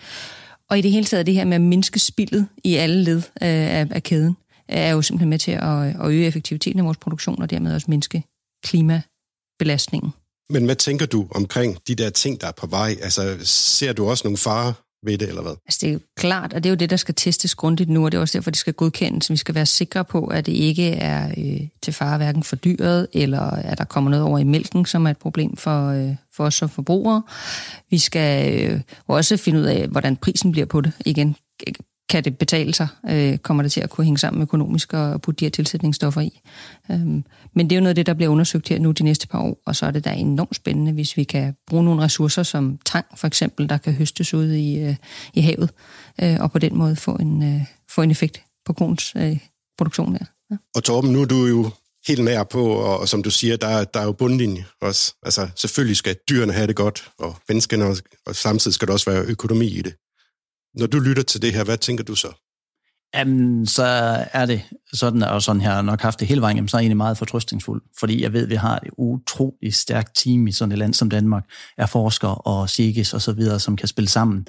Og 0.69 0.79
i 0.79 0.81
det 0.81 0.91
hele 0.91 1.05
taget 1.05 1.25
det 1.25 1.33
her 1.33 1.45
med 1.45 1.55
at 1.55 1.61
mindske 1.61 1.99
spillet 1.99 2.47
i 2.63 2.75
alle 2.75 3.03
led 3.03 3.17
øh, 3.17 3.21
af, 3.41 3.87
af 3.91 4.03
kæden, 4.03 4.37
er 4.67 4.91
jo 4.91 5.01
simpelthen 5.01 5.29
med 5.29 5.39
til 5.39 5.51
at, 5.51 6.03
at 6.03 6.07
øge 6.07 6.25
effektiviteten 6.25 6.79
af 6.79 6.85
vores 6.85 6.97
produktion, 6.97 7.41
og 7.41 7.49
dermed 7.49 7.75
også 7.75 7.85
mindske 7.89 8.23
klima 8.63 9.01
belastningen. 9.59 10.11
Men 10.51 10.65
hvad 10.65 10.75
tænker 10.75 11.05
du 11.05 11.27
omkring 11.31 11.77
de 11.87 11.95
der 11.95 12.09
ting, 12.09 12.41
der 12.41 12.47
er 12.47 12.51
på 12.51 12.67
vej? 12.67 12.95
Altså, 13.01 13.37
ser 13.43 13.93
du 13.93 14.09
også 14.09 14.21
nogle 14.23 14.37
farer 14.37 14.73
ved 15.05 15.17
det, 15.17 15.27
eller 15.27 15.41
hvad? 15.41 15.51
Altså, 15.51 15.79
det 15.81 15.89
er 15.89 15.93
jo 15.93 15.99
klart, 16.17 16.53
og 16.53 16.63
det 16.63 16.69
er 16.69 16.71
jo 16.71 16.75
det, 16.75 16.89
der 16.89 16.95
skal 16.95 17.15
testes 17.15 17.55
grundigt 17.55 17.89
nu, 17.89 18.05
og 18.05 18.11
det 18.11 18.17
er 18.17 18.21
også 18.21 18.37
derfor, 18.37 18.51
det 18.51 18.59
skal 18.59 18.73
godkendes. 18.73 19.31
Vi 19.31 19.37
skal 19.37 19.55
være 19.55 19.65
sikre 19.65 20.05
på, 20.05 20.25
at 20.25 20.45
det 20.45 20.51
ikke 20.51 20.89
er 20.89 21.27
øh, 21.37 21.67
til 21.83 21.93
fare 21.93 22.17
hverken 22.17 22.43
for 22.43 22.55
dyret, 22.55 23.07
eller 23.13 23.41
at 23.41 23.77
der 23.77 23.83
kommer 23.83 24.09
noget 24.09 24.25
over 24.25 24.39
i 24.39 24.43
mælken, 24.43 24.85
som 24.85 25.05
er 25.05 25.09
et 25.09 25.17
problem 25.17 25.57
for, 25.57 25.87
øh, 25.87 26.15
for 26.35 26.45
os 26.45 26.55
som 26.55 26.69
forbrugere. 26.69 27.23
Vi 27.89 27.97
skal 27.97 28.61
øh, 28.63 28.81
også 29.07 29.37
finde 29.37 29.59
ud 29.59 29.65
af, 29.65 29.87
hvordan 29.87 30.15
prisen 30.15 30.51
bliver 30.51 30.65
på 30.65 30.81
det. 30.81 30.91
Igen, 31.05 31.35
kan 32.11 32.23
det 32.23 32.37
betale 32.37 32.73
sig? 32.73 32.87
Øh, 33.09 33.37
kommer 33.37 33.63
det 33.63 33.71
til 33.71 33.81
at 33.81 33.89
kunne 33.89 34.05
hænge 34.05 34.17
sammen 34.17 34.41
økonomisk 34.41 34.93
og 34.93 35.21
putte 35.21 35.39
de 35.39 35.45
her 35.45 35.49
tilsætningsstoffer 35.49 36.21
i? 36.21 36.41
Øhm, 36.91 37.23
men 37.53 37.69
det 37.69 37.71
er 37.71 37.75
jo 37.75 37.81
noget 37.81 37.89
af 37.89 37.95
det, 37.95 38.05
der 38.05 38.13
bliver 38.13 38.29
undersøgt 38.29 38.69
her 38.69 38.79
nu 38.79 38.91
de 38.91 39.03
næste 39.03 39.27
par 39.27 39.39
år, 39.39 39.61
og 39.65 39.75
så 39.75 39.85
er 39.85 39.91
det 39.91 40.05
da 40.05 40.13
enormt 40.13 40.55
spændende, 40.55 40.91
hvis 40.91 41.17
vi 41.17 41.23
kan 41.23 41.55
bruge 41.67 41.83
nogle 41.83 42.03
ressourcer 42.03 42.43
som 42.43 42.79
tang, 42.85 43.05
for 43.15 43.27
eksempel, 43.27 43.69
der 43.69 43.77
kan 43.77 43.93
høstes 43.93 44.33
ud 44.33 44.51
i, 44.51 44.79
øh, 44.79 44.95
i 45.33 45.41
havet, 45.41 45.69
øh, 46.23 46.37
og 46.39 46.51
på 46.51 46.59
den 46.59 46.77
måde 46.77 46.95
få 46.95 47.11
en, 47.11 47.43
øh, 47.43 47.61
få 47.89 48.01
en 48.01 48.11
effekt 48.11 48.43
på 48.65 48.73
kons 48.73 49.13
øh, 49.15 49.37
produktion 49.77 50.13
der. 50.13 50.25
Ja. 50.51 50.55
Og 50.75 50.83
Torben, 50.83 51.11
nu 51.11 51.21
er 51.21 51.25
du 51.25 51.45
jo 51.45 51.69
helt 52.07 52.23
nær 52.23 52.43
på, 52.43 52.65
og, 52.65 52.99
og 52.99 53.09
som 53.09 53.23
du 53.23 53.31
siger, 53.31 53.57
der, 53.57 53.83
der 53.83 53.99
er 53.99 54.05
jo 54.05 54.11
bundlinje 54.11 54.65
også. 54.81 55.13
Altså, 55.23 55.47
selvfølgelig 55.55 55.97
skal 55.97 56.15
dyrene 56.29 56.53
have 56.53 56.67
det 56.67 56.75
godt, 56.75 57.11
og 57.19 57.35
menneskene, 57.49 57.85
og, 57.85 57.97
og 58.25 58.35
samtidig 58.35 58.75
skal 58.75 58.87
der 58.87 58.93
også 58.93 59.11
være 59.11 59.23
økonomi 59.23 59.67
i 59.67 59.81
det. 59.81 59.93
Når 60.75 60.87
du 60.87 60.99
lytter 60.99 61.23
til 61.23 61.41
det 61.41 61.53
her, 61.53 61.63
hvad 61.63 61.77
tænker 61.77 62.03
du 62.03 62.15
så? 62.15 62.33
Jamen, 63.15 63.65
så 63.65 63.83
er 64.33 64.45
det 64.45 64.61
sådan, 64.93 65.23
og 65.23 65.41
sådan 65.41 65.61
her 65.61 65.81
nok 65.81 66.01
haft 66.01 66.19
det 66.19 66.27
hele 66.27 66.41
vejen, 66.41 66.67
så 66.67 66.77
er 66.77 66.79
jeg 66.79 66.83
egentlig 66.83 66.97
meget 66.97 67.17
fortrøstningsfuld, 67.17 67.81
fordi 67.99 68.21
jeg 68.21 68.33
ved, 68.33 68.43
at 68.43 68.49
vi 68.49 68.55
har 68.55 68.75
et 68.75 68.89
utroligt 68.97 69.75
stærkt 69.75 70.15
team 70.15 70.47
i 70.47 70.51
sådan 70.51 70.71
et 70.71 70.77
land 70.77 70.93
som 70.93 71.09
Danmark, 71.09 71.45
af 71.77 71.89
forskere 71.89 72.35
og 72.35 72.69
SIGES 72.69 73.13
og 73.13 73.21
så 73.21 73.33
videre, 73.33 73.59
som 73.59 73.75
kan 73.75 73.87
spille 73.87 74.09
sammen 74.09 74.47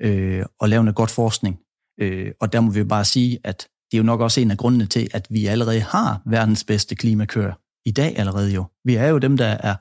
øh, 0.00 0.44
og 0.60 0.68
lave 0.68 0.84
noget 0.84 0.96
godt 0.96 1.10
forskning. 1.10 1.58
Øh, 2.00 2.30
og 2.40 2.52
der 2.52 2.60
må 2.60 2.70
vi 2.70 2.84
bare 2.84 3.04
sige, 3.04 3.38
at 3.44 3.68
det 3.90 3.96
er 3.96 3.98
jo 3.98 4.04
nok 4.04 4.20
også 4.20 4.40
en 4.40 4.50
af 4.50 4.58
grundene 4.58 4.86
til, 4.86 5.08
at 5.12 5.26
vi 5.30 5.46
allerede 5.46 5.80
har 5.80 6.22
verdens 6.26 6.64
bedste 6.64 6.94
klimakør 6.94 7.52
i 7.84 7.90
dag 7.90 8.18
allerede 8.18 8.52
jo. 8.52 8.64
Vi 8.84 8.94
er 8.94 9.06
jo 9.06 9.18
dem, 9.18 9.36
der 9.36 9.46
er 9.46 9.76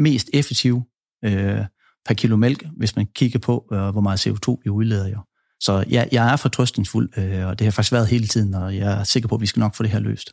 mest 0.00 0.30
effektive 0.32 0.84
øh, 1.24 1.60
per 2.06 2.14
kilo 2.14 2.36
mælk, 2.36 2.64
hvis 2.76 2.96
man 2.96 3.06
kigger 3.14 3.38
på, 3.38 3.68
øh, 3.72 3.88
hvor 3.88 4.00
meget 4.00 4.26
CO2 4.26 4.60
vi 4.64 4.70
udleder 4.70 5.08
jo. 5.08 5.18
Så 5.60 5.84
ja, 5.90 6.04
jeg 6.12 6.32
er 6.32 6.36
fortrøstningsfuld, 6.36 7.18
øh, 7.18 7.46
og 7.46 7.58
det 7.58 7.64
har 7.64 7.70
faktisk 7.70 7.92
været 7.92 8.08
hele 8.08 8.26
tiden, 8.26 8.54
og 8.54 8.76
jeg 8.76 9.00
er 9.00 9.04
sikker 9.04 9.28
på, 9.28 9.34
at 9.34 9.40
vi 9.40 9.46
skal 9.46 9.60
nok 9.60 9.74
få 9.74 9.82
det 9.82 9.90
her 9.90 10.00
løst. 10.00 10.30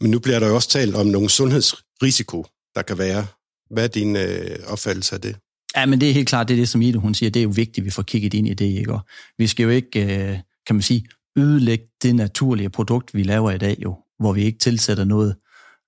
Men 0.00 0.10
nu 0.10 0.18
bliver 0.18 0.38
der 0.38 0.48
jo 0.48 0.54
også 0.54 0.68
talt 0.68 0.94
om 0.94 1.06
nogle 1.06 1.30
sundhedsrisiko, 1.30 2.46
der 2.74 2.82
kan 2.82 2.98
være. 2.98 3.26
Hvad 3.70 3.84
er 3.84 3.88
din 3.88 4.16
øh, 4.16 4.58
opfattelse 4.66 5.14
af 5.14 5.20
det? 5.20 5.36
Ja, 5.76 5.86
men 5.86 6.00
det 6.00 6.08
er 6.08 6.12
helt 6.12 6.28
klart, 6.28 6.48
det 6.48 6.54
er 6.54 6.58
det, 6.58 6.68
som 6.68 6.82
Ida 6.82 6.98
hun 6.98 7.14
siger, 7.14 7.30
det 7.30 7.40
er 7.40 7.44
jo 7.44 7.52
vigtigt, 7.54 7.78
at 7.78 7.84
vi 7.84 7.90
får 7.90 8.02
kigget 8.02 8.34
ind 8.34 8.48
i 8.48 8.54
det, 8.54 8.64
ikke? 8.64 8.92
Og 8.92 9.00
vi 9.38 9.46
skal 9.46 9.64
jo 9.64 9.70
ikke, 9.70 10.04
øh, 10.04 10.38
kan 10.66 10.76
man 10.76 10.82
sige, 10.82 11.06
ødelægge 11.38 11.84
det 12.02 12.14
naturlige 12.14 12.70
produkt, 12.70 13.14
vi 13.14 13.22
laver 13.22 13.50
i 13.50 13.58
dag 13.58 13.76
jo, 13.82 13.96
hvor 14.18 14.32
vi 14.32 14.42
ikke 14.42 14.58
tilsætter 14.58 15.04
noget, 15.04 15.36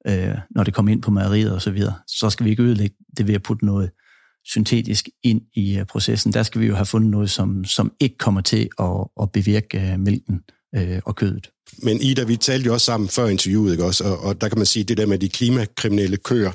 øh, 0.06 0.34
når 0.50 0.64
det 0.64 0.74
kommer 0.74 0.92
ind 0.92 1.02
på 1.02 1.10
mejeriet 1.10 1.52
og 1.52 1.62
så 1.62 1.70
videre. 1.70 1.94
Så 2.06 2.30
skal 2.30 2.44
vi 2.44 2.50
ikke 2.50 2.62
ødelægge 2.62 2.96
det 3.16 3.26
ved 3.26 3.34
at 3.34 3.42
putte 3.42 3.66
noget 3.66 3.90
syntetisk 4.44 5.08
ind 5.22 5.40
i 5.54 5.80
uh, 5.80 5.86
processen. 5.86 6.32
Der 6.32 6.42
skal 6.42 6.60
vi 6.60 6.66
jo 6.66 6.74
have 6.74 6.86
fundet 6.86 7.10
noget, 7.10 7.30
som, 7.30 7.64
som 7.64 7.92
ikke 8.00 8.18
kommer 8.18 8.40
til 8.40 8.68
at, 8.78 9.06
at 9.22 9.32
bevirke 9.32 9.92
uh, 9.94 10.00
mælken 10.00 10.40
uh, 10.76 10.98
og 11.04 11.16
kødet. 11.16 11.50
Men 11.82 12.00
Ida, 12.00 12.24
vi 12.24 12.36
talte 12.36 12.66
jo 12.66 12.72
også 12.72 12.84
sammen 12.84 13.08
før 13.08 13.26
interviewet, 13.26 13.72
ikke 13.72 13.84
også? 13.84 14.04
Og, 14.04 14.18
og 14.18 14.40
der 14.40 14.48
kan 14.48 14.58
man 14.58 14.66
sige, 14.66 14.84
det 14.84 14.96
der 14.96 15.06
med 15.06 15.18
de 15.18 15.28
klimakriminelle 15.28 16.16
køer, 16.16 16.52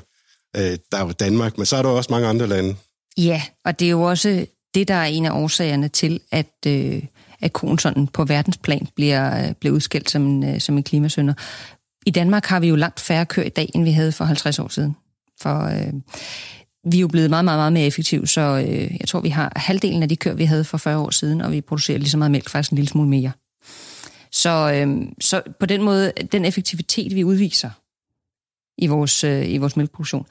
uh, 0.58 0.62
der 0.62 0.98
er 0.98 1.06
jo 1.06 1.12
Danmark, 1.12 1.58
men 1.58 1.66
så 1.66 1.76
er 1.76 1.82
der 1.82 1.88
også 1.88 2.12
mange 2.12 2.28
andre 2.28 2.46
lande. 2.46 2.76
Ja, 3.18 3.42
og 3.64 3.80
det 3.80 3.86
er 3.86 3.90
jo 3.90 4.02
også 4.02 4.46
det, 4.74 4.88
der 4.88 4.94
er 4.94 5.04
en 5.04 5.26
af 5.26 5.30
årsagerne 5.30 5.88
til, 5.88 6.20
at, 6.30 6.66
øh, 6.66 7.02
at 7.40 7.52
konen 7.52 7.78
sådan 7.78 8.06
på 8.06 8.24
verdensplan 8.24 8.88
bliver, 8.96 9.52
bliver 9.52 9.74
udskilt 9.74 10.10
som 10.10 10.26
en, 10.26 10.60
som 10.60 10.76
en 10.76 10.82
klimasønder. 10.82 11.34
I 12.06 12.10
Danmark 12.10 12.46
har 12.46 12.60
vi 12.60 12.68
jo 12.68 12.76
langt 12.76 13.00
færre 13.00 13.26
køer 13.26 13.44
i 13.44 13.48
dag, 13.48 13.70
end 13.74 13.84
vi 13.84 13.90
havde 13.90 14.12
for 14.12 14.24
50 14.24 14.58
år 14.58 14.68
siden. 14.68 14.96
For 15.42 15.64
øh, 15.64 15.92
vi 16.84 16.96
er 16.96 17.00
jo 17.00 17.08
blevet 17.08 17.30
meget, 17.30 17.44
meget, 17.44 17.58
meget 17.58 17.72
mere 17.72 17.86
effektive, 17.86 18.26
så 18.26 18.40
øh, 18.40 18.96
jeg 19.00 19.08
tror, 19.08 19.20
vi 19.20 19.28
har 19.28 19.52
halvdelen 19.56 20.02
af 20.02 20.08
de 20.08 20.16
køer, 20.16 20.34
vi 20.34 20.44
havde 20.44 20.64
for 20.64 20.78
40 20.78 20.98
år 20.98 21.10
siden, 21.10 21.40
og 21.40 21.52
vi 21.52 21.60
producerer 21.60 21.98
lige 21.98 22.10
så 22.10 22.18
meget 22.18 22.30
mælk, 22.30 22.48
faktisk 22.48 22.72
en 22.72 22.76
lille 22.76 22.88
smule 22.88 23.08
mere. 23.08 23.32
Så, 24.32 24.72
øh, 24.74 25.02
så 25.20 25.42
på 25.60 25.66
den 25.66 25.82
måde, 25.82 26.12
den 26.32 26.44
effektivitet, 26.44 27.14
vi 27.14 27.24
udviser 27.24 27.70
i 28.78 28.86
vores, 28.86 29.24
øh, 29.24 29.50
i 29.50 29.58
vores 29.58 29.76
mælkeproduktion, 29.76 30.26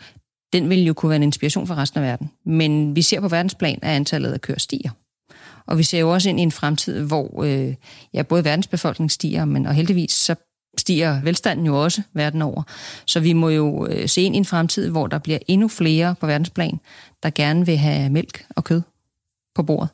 den 0.54 0.70
vil 0.70 0.84
jo 0.84 0.94
kunne 0.94 1.10
være 1.10 1.16
en 1.16 1.24
inspiration 1.24 1.68
for 1.68 1.76
resten 1.76 2.00
af 2.00 2.08
verden. 2.08 2.32
Men 2.46 2.96
vi 2.96 3.02
ser 3.02 3.22
på 3.22 3.28
verdensplan, 3.28 3.80
at 3.82 3.96
antallet 3.96 4.32
af 4.32 4.42
køer 4.42 4.60
stiger. 4.60 4.90
Og 5.66 5.78
vi 5.78 5.84
ser 5.84 6.00
jo 6.00 6.14
også 6.14 6.30
ind 6.30 6.40
i 6.40 6.44
en 6.44 6.52
fremtid, 6.52 7.02
hvor 7.02 7.44
øh, 7.44 7.76
ja, 8.14 8.22
både 8.22 8.44
verdensbefolkningen 8.44 9.10
stiger, 9.10 9.46
men 9.46 9.66
og 9.66 9.74
heldigvis 9.74 10.12
så 10.12 10.36
stiger 10.80 11.22
velstanden 11.22 11.66
jo 11.66 11.84
også 11.84 12.02
verden 12.14 12.42
over. 12.42 12.64
Så 13.06 13.20
vi 13.20 13.34
må 13.34 13.50
jo 13.50 13.88
øh, 13.88 14.10
se 14.10 14.22
ind 14.22 14.36
i 14.36 14.38
en 14.38 14.46
fremtid, 14.46 14.90
hvor 14.90 15.08
der 15.08 15.18
bliver 15.18 15.40
endnu 15.48 15.68
flere 15.68 16.16
på 16.20 16.28
verdensplan, 16.28 16.80
der 17.24 17.30
gerne 17.30 17.66
vil 17.66 17.78
have 17.78 18.10
mælk 18.10 18.46
og 18.50 18.64
kød 18.64 18.82
på 19.56 19.64
bordet. 19.64 19.90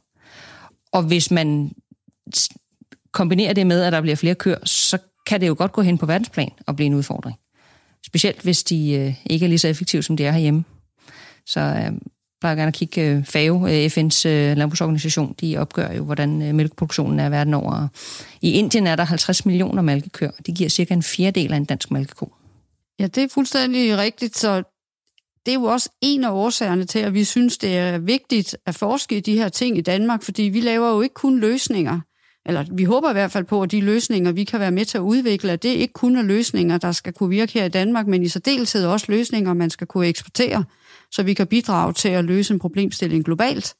Og 0.92 1.04
hvis 1.04 1.32
man 1.32 1.72
kombinerer 3.12 3.54
det 3.54 3.68
med, 3.68 3.82
at 3.82 3.94
der 3.94 4.02
bliver 4.02 4.16
flere 4.16 4.36
køer, 4.36 4.66
så 4.66 4.98
kan 5.26 5.42
det 5.42 5.48
jo 5.48 5.56
godt 5.58 5.72
gå 5.72 5.82
hen 5.82 5.98
på 5.98 6.06
verdensplan 6.06 6.52
og 6.68 6.76
blive 6.76 6.88
en 6.88 6.94
udfordring. 6.94 7.38
Specielt 8.06 8.42
hvis 8.42 8.64
de 8.64 8.92
øh, 8.92 9.16
ikke 9.26 9.46
er 9.46 9.50
lige 9.50 9.60
så 9.60 9.68
effektive, 9.68 10.04
som 10.04 10.18
de 10.18 10.26
er 10.26 10.32
herhjemme. 10.32 10.64
Så 11.46 11.60
øhm, 11.60 12.02
plejer 12.46 12.56
gerne 12.56 12.68
at 12.68 12.74
kigge 12.74 13.02
øh, 13.02 13.26
FAO, 13.26 13.68
øh, 13.68 13.86
FN's 13.86 14.28
øh, 14.28 14.58
landbrugsorganisation, 14.58 15.36
de 15.42 15.58
opgør 15.58 15.92
jo, 15.92 16.04
hvordan 16.04 16.56
mælkeproduktionen 16.56 17.20
er 17.20 17.30
verden 17.30 17.54
over. 17.54 17.88
I 18.42 18.52
Indien 18.52 18.88
er 18.88 18.96
der 18.96 19.04
50 19.04 19.46
millioner 19.46 19.82
mælkekøer. 19.82 20.32
Det 20.46 20.56
giver 20.56 20.70
cirka 20.70 20.94
en 20.94 21.04
fjerdedel 21.04 21.54
af 21.54 21.58
en 21.58 21.66
dansk 21.66 21.92
mælkeko. 21.92 22.34
Ja, 23.00 23.08
det 23.08 23.24
er 23.24 23.28
fuldstændig 23.34 23.98
rigtigt, 23.98 24.38
så 24.38 24.64
det 25.46 25.52
er 25.52 25.56
jo 25.56 25.64
også 25.64 25.90
en 26.02 26.24
af 26.24 26.30
årsagerne 26.30 26.86
til, 26.86 27.00
at 27.00 27.14
vi 27.14 27.24
synes, 27.24 27.58
det 27.58 27.78
er 27.78 27.98
vigtigt 27.98 28.58
at 28.66 28.76
forske 28.76 29.18
i 29.18 29.20
de 29.20 29.38
her 29.38 29.50
ting 29.50 29.78
i 29.78 29.82
Danmark, 29.82 30.24
fordi 30.24 30.44
vi 30.44 30.60
laver 30.60 30.90
jo 30.90 31.02
ikke 31.02 31.14
kun 31.14 31.40
løsninger, 31.40 32.00
eller 32.46 32.66
vi 32.72 32.84
håber 32.84 33.10
i 33.10 33.14
hvert 33.14 33.32
fald 33.32 33.46
på, 33.46 33.62
at 33.62 33.72
de 33.72 33.82
løsninger, 33.82 34.32
vi 34.32 34.44
kan 34.44 34.60
være 34.60 34.72
med 34.72 34.86
til 34.86 34.98
at 34.98 35.02
udvikle, 35.02 35.52
at 35.52 35.64
det 35.64 35.70
ikke 35.70 35.94
kun 35.94 36.16
er 36.16 36.22
løsninger, 36.22 36.78
der 36.78 36.92
skal 36.92 37.14
kunne 37.14 37.30
virke 37.30 37.54
her 37.54 37.66
i 37.66 37.70
Danmark, 37.70 38.08
men 38.08 38.24
i 38.24 38.28
særdeleshed 38.28 38.86
også 38.86 39.06
løsninger, 39.10 39.54
man 39.54 39.70
skal 39.70 39.88
kunne 39.88 40.08
eksportere 40.08 40.64
så 41.16 41.24
vi 41.24 41.34
kan 41.34 41.48
bidrage 41.48 41.94
til 41.94 42.10
at 42.10 42.26
løse 42.26 42.54
en 42.54 42.60
problemstilling 42.60 43.26
globalt. 43.26 43.76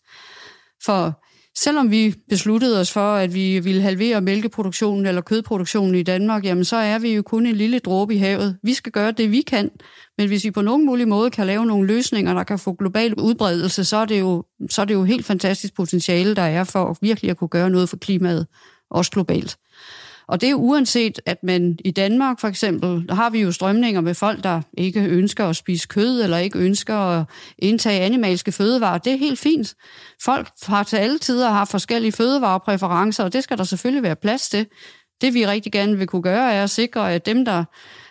For 0.86 1.22
selvom 1.58 1.92
vi 1.92 2.16
besluttede 2.30 2.80
os 2.80 2.92
for, 2.92 3.16
at 3.16 3.34
vi 3.34 3.60
ville 3.60 3.82
halvere 3.82 4.22
mælkeproduktionen 4.22 5.06
eller 5.06 5.22
kødproduktionen 5.22 5.96
i 5.96 6.04
Danmark, 6.04 6.46
jamen 6.46 6.66
så 6.66 6.76
er 6.76 7.00
vi 7.00 7.16
jo 7.16 7.22
kun 7.22 7.46
en 7.46 7.56
lille 7.56 7.80
dråbe 7.80 8.16
i 8.16 8.18
havet. 8.18 8.58
Vi 8.64 8.74
skal 8.74 8.92
gøre 8.92 9.12
det, 9.12 9.32
vi 9.32 9.42
kan, 9.42 9.70
men 10.18 10.28
hvis 10.28 10.44
vi 10.44 10.52
på 10.52 10.62
nogen 10.62 10.86
mulig 10.86 11.08
måde 11.08 11.32
kan 11.32 11.48
lave 11.48 11.66
nogle 11.66 11.88
løsninger, 11.88 12.34
der 12.34 12.44
kan 12.44 12.60
få 12.60 12.74
global 12.74 13.14
udbredelse, 13.14 13.84
så 13.84 13.98
er 13.98 14.06
det 14.06 14.20
jo, 14.20 14.44
så 14.70 14.82
er 14.82 14.86
det 14.86 14.94
jo 14.94 15.04
helt 15.04 15.26
fantastisk 15.26 15.76
potentiale, 15.76 16.36
der 16.36 16.42
er 16.42 16.64
for 16.64 16.98
virkelig 17.02 17.32
at 17.32 17.38
kunne 17.38 17.48
gøre 17.48 17.70
noget 17.70 17.90
for 17.90 17.98
klimaet, 17.98 18.48
også 18.90 19.12
globalt. 19.12 19.58
Og 20.28 20.42
det 20.42 20.50
er 20.50 20.54
uanset, 20.54 21.20
at 21.26 21.44
man 21.44 21.78
i 21.86 21.92
Danmark 21.92 22.40
for 22.40 22.48
eksempel, 22.48 23.08
der 23.08 23.16
har 23.16 23.30
vi 23.30 23.42
jo 23.42 23.52
strømninger 23.52 24.02
med 24.02 24.14
folk, 24.14 24.44
der 24.44 24.62
ikke 24.78 25.00
ønsker 25.00 25.46
at 25.46 25.56
spise 25.56 25.88
kød, 25.88 26.22
eller 26.22 26.38
ikke 26.38 26.60
ønsker 26.60 26.96
at 26.96 27.26
indtage 27.60 28.02
animalske 28.02 28.52
fødevarer. 28.52 28.98
Det 28.98 29.14
er 29.14 29.18
helt 29.18 29.40
fint. 29.40 29.76
Folk 30.24 30.50
har 30.64 30.84
til 30.84 30.98
alle 30.98 31.20
tider 31.20 31.50
haft 31.50 31.72
forskellige 31.72 32.12
fødevarepræferencer, 32.12 33.24
og 33.24 33.34
det 33.34 33.44
skal 33.44 33.58
der 33.58 33.64
selvfølgelig 33.64 34.04
være 34.04 34.16
plads 34.16 34.50
til. 34.50 34.68
Det 35.22 35.34
vi 35.34 35.48
rigtig 35.48 35.72
gerne 35.72 35.98
vil 35.98 36.08
kunne 36.08 36.22
gøre, 36.22 36.54
er 36.54 36.64
at 36.64 36.70
sikre, 36.70 37.14
at 37.14 37.26
dem, 37.26 37.46
der 37.46 37.64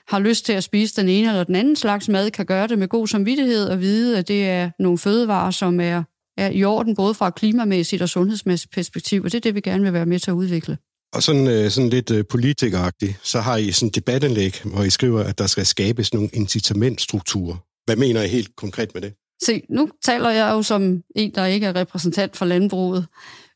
har 0.08 0.18
lyst 0.18 0.44
til 0.44 0.52
at 0.52 0.64
spise 0.64 1.00
den 1.00 1.08
ene 1.08 1.28
eller 1.28 1.44
den 1.44 1.54
anden 1.54 1.76
slags 1.76 2.08
mad, 2.08 2.30
kan 2.30 2.46
gøre 2.46 2.66
det 2.66 2.78
med 2.78 2.88
god 2.88 3.06
samvittighed 3.06 3.68
og 3.68 3.80
vide, 3.80 4.18
at 4.18 4.28
det 4.28 4.48
er 4.48 4.70
nogle 4.78 4.98
fødevarer, 4.98 5.50
som 5.50 5.80
er, 5.80 6.02
er 6.36 6.50
i 6.50 6.64
orden, 6.64 6.96
både 6.96 7.14
fra 7.14 7.30
klimamæssigt 7.30 8.02
og 8.02 8.08
sundhedsmæssigt 8.08 8.72
perspektiv, 8.72 9.22
og 9.22 9.32
det 9.32 9.38
er 9.38 9.40
det, 9.40 9.54
vi 9.54 9.60
gerne 9.60 9.82
vil 9.82 9.92
være 9.92 10.06
med 10.06 10.18
til 10.18 10.30
at 10.30 10.34
udvikle. 10.34 10.78
Og 11.14 11.22
sådan, 11.22 11.48
øh, 11.48 11.70
sådan 11.70 11.90
lidt 11.90 12.10
øh, 12.10 12.24
politikeragtigt, 12.30 13.14
så 13.22 13.40
har 13.40 13.56
I 13.56 13.72
sådan 13.72 13.88
et 13.88 13.94
debatindlæg, 13.94 14.60
hvor 14.64 14.82
I 14.82 14.90
skriver, 14.90 15.24
at 15.24 15.38
der 15.38 15.46
skal 15.46 15.66
skabes 15.66 16.14
nogle 16.14 16.28
incitamentstrukturer. 16.32 17.56
Hvad 17.84 17.96
mener 17.96 18.22
I 18.22 18.28
helt 18.28 18.56
konkret 18.56 18.94
med 18.94 19.02
det? 19.02 19.12
Se, 19.42 19.62
nu 19.70 19.88
taler 20.04 20.30
jeg 20.30 20.50
jo 20.52 20.62
som 20.62 21.02
en, 21.16 21.34
der 21.34 21.46
ikke 21.46 21.66
er 21.66 21.76
repræsentant 21.76 22.36
for 22.36 22.44
landbruget. 22.44 23.06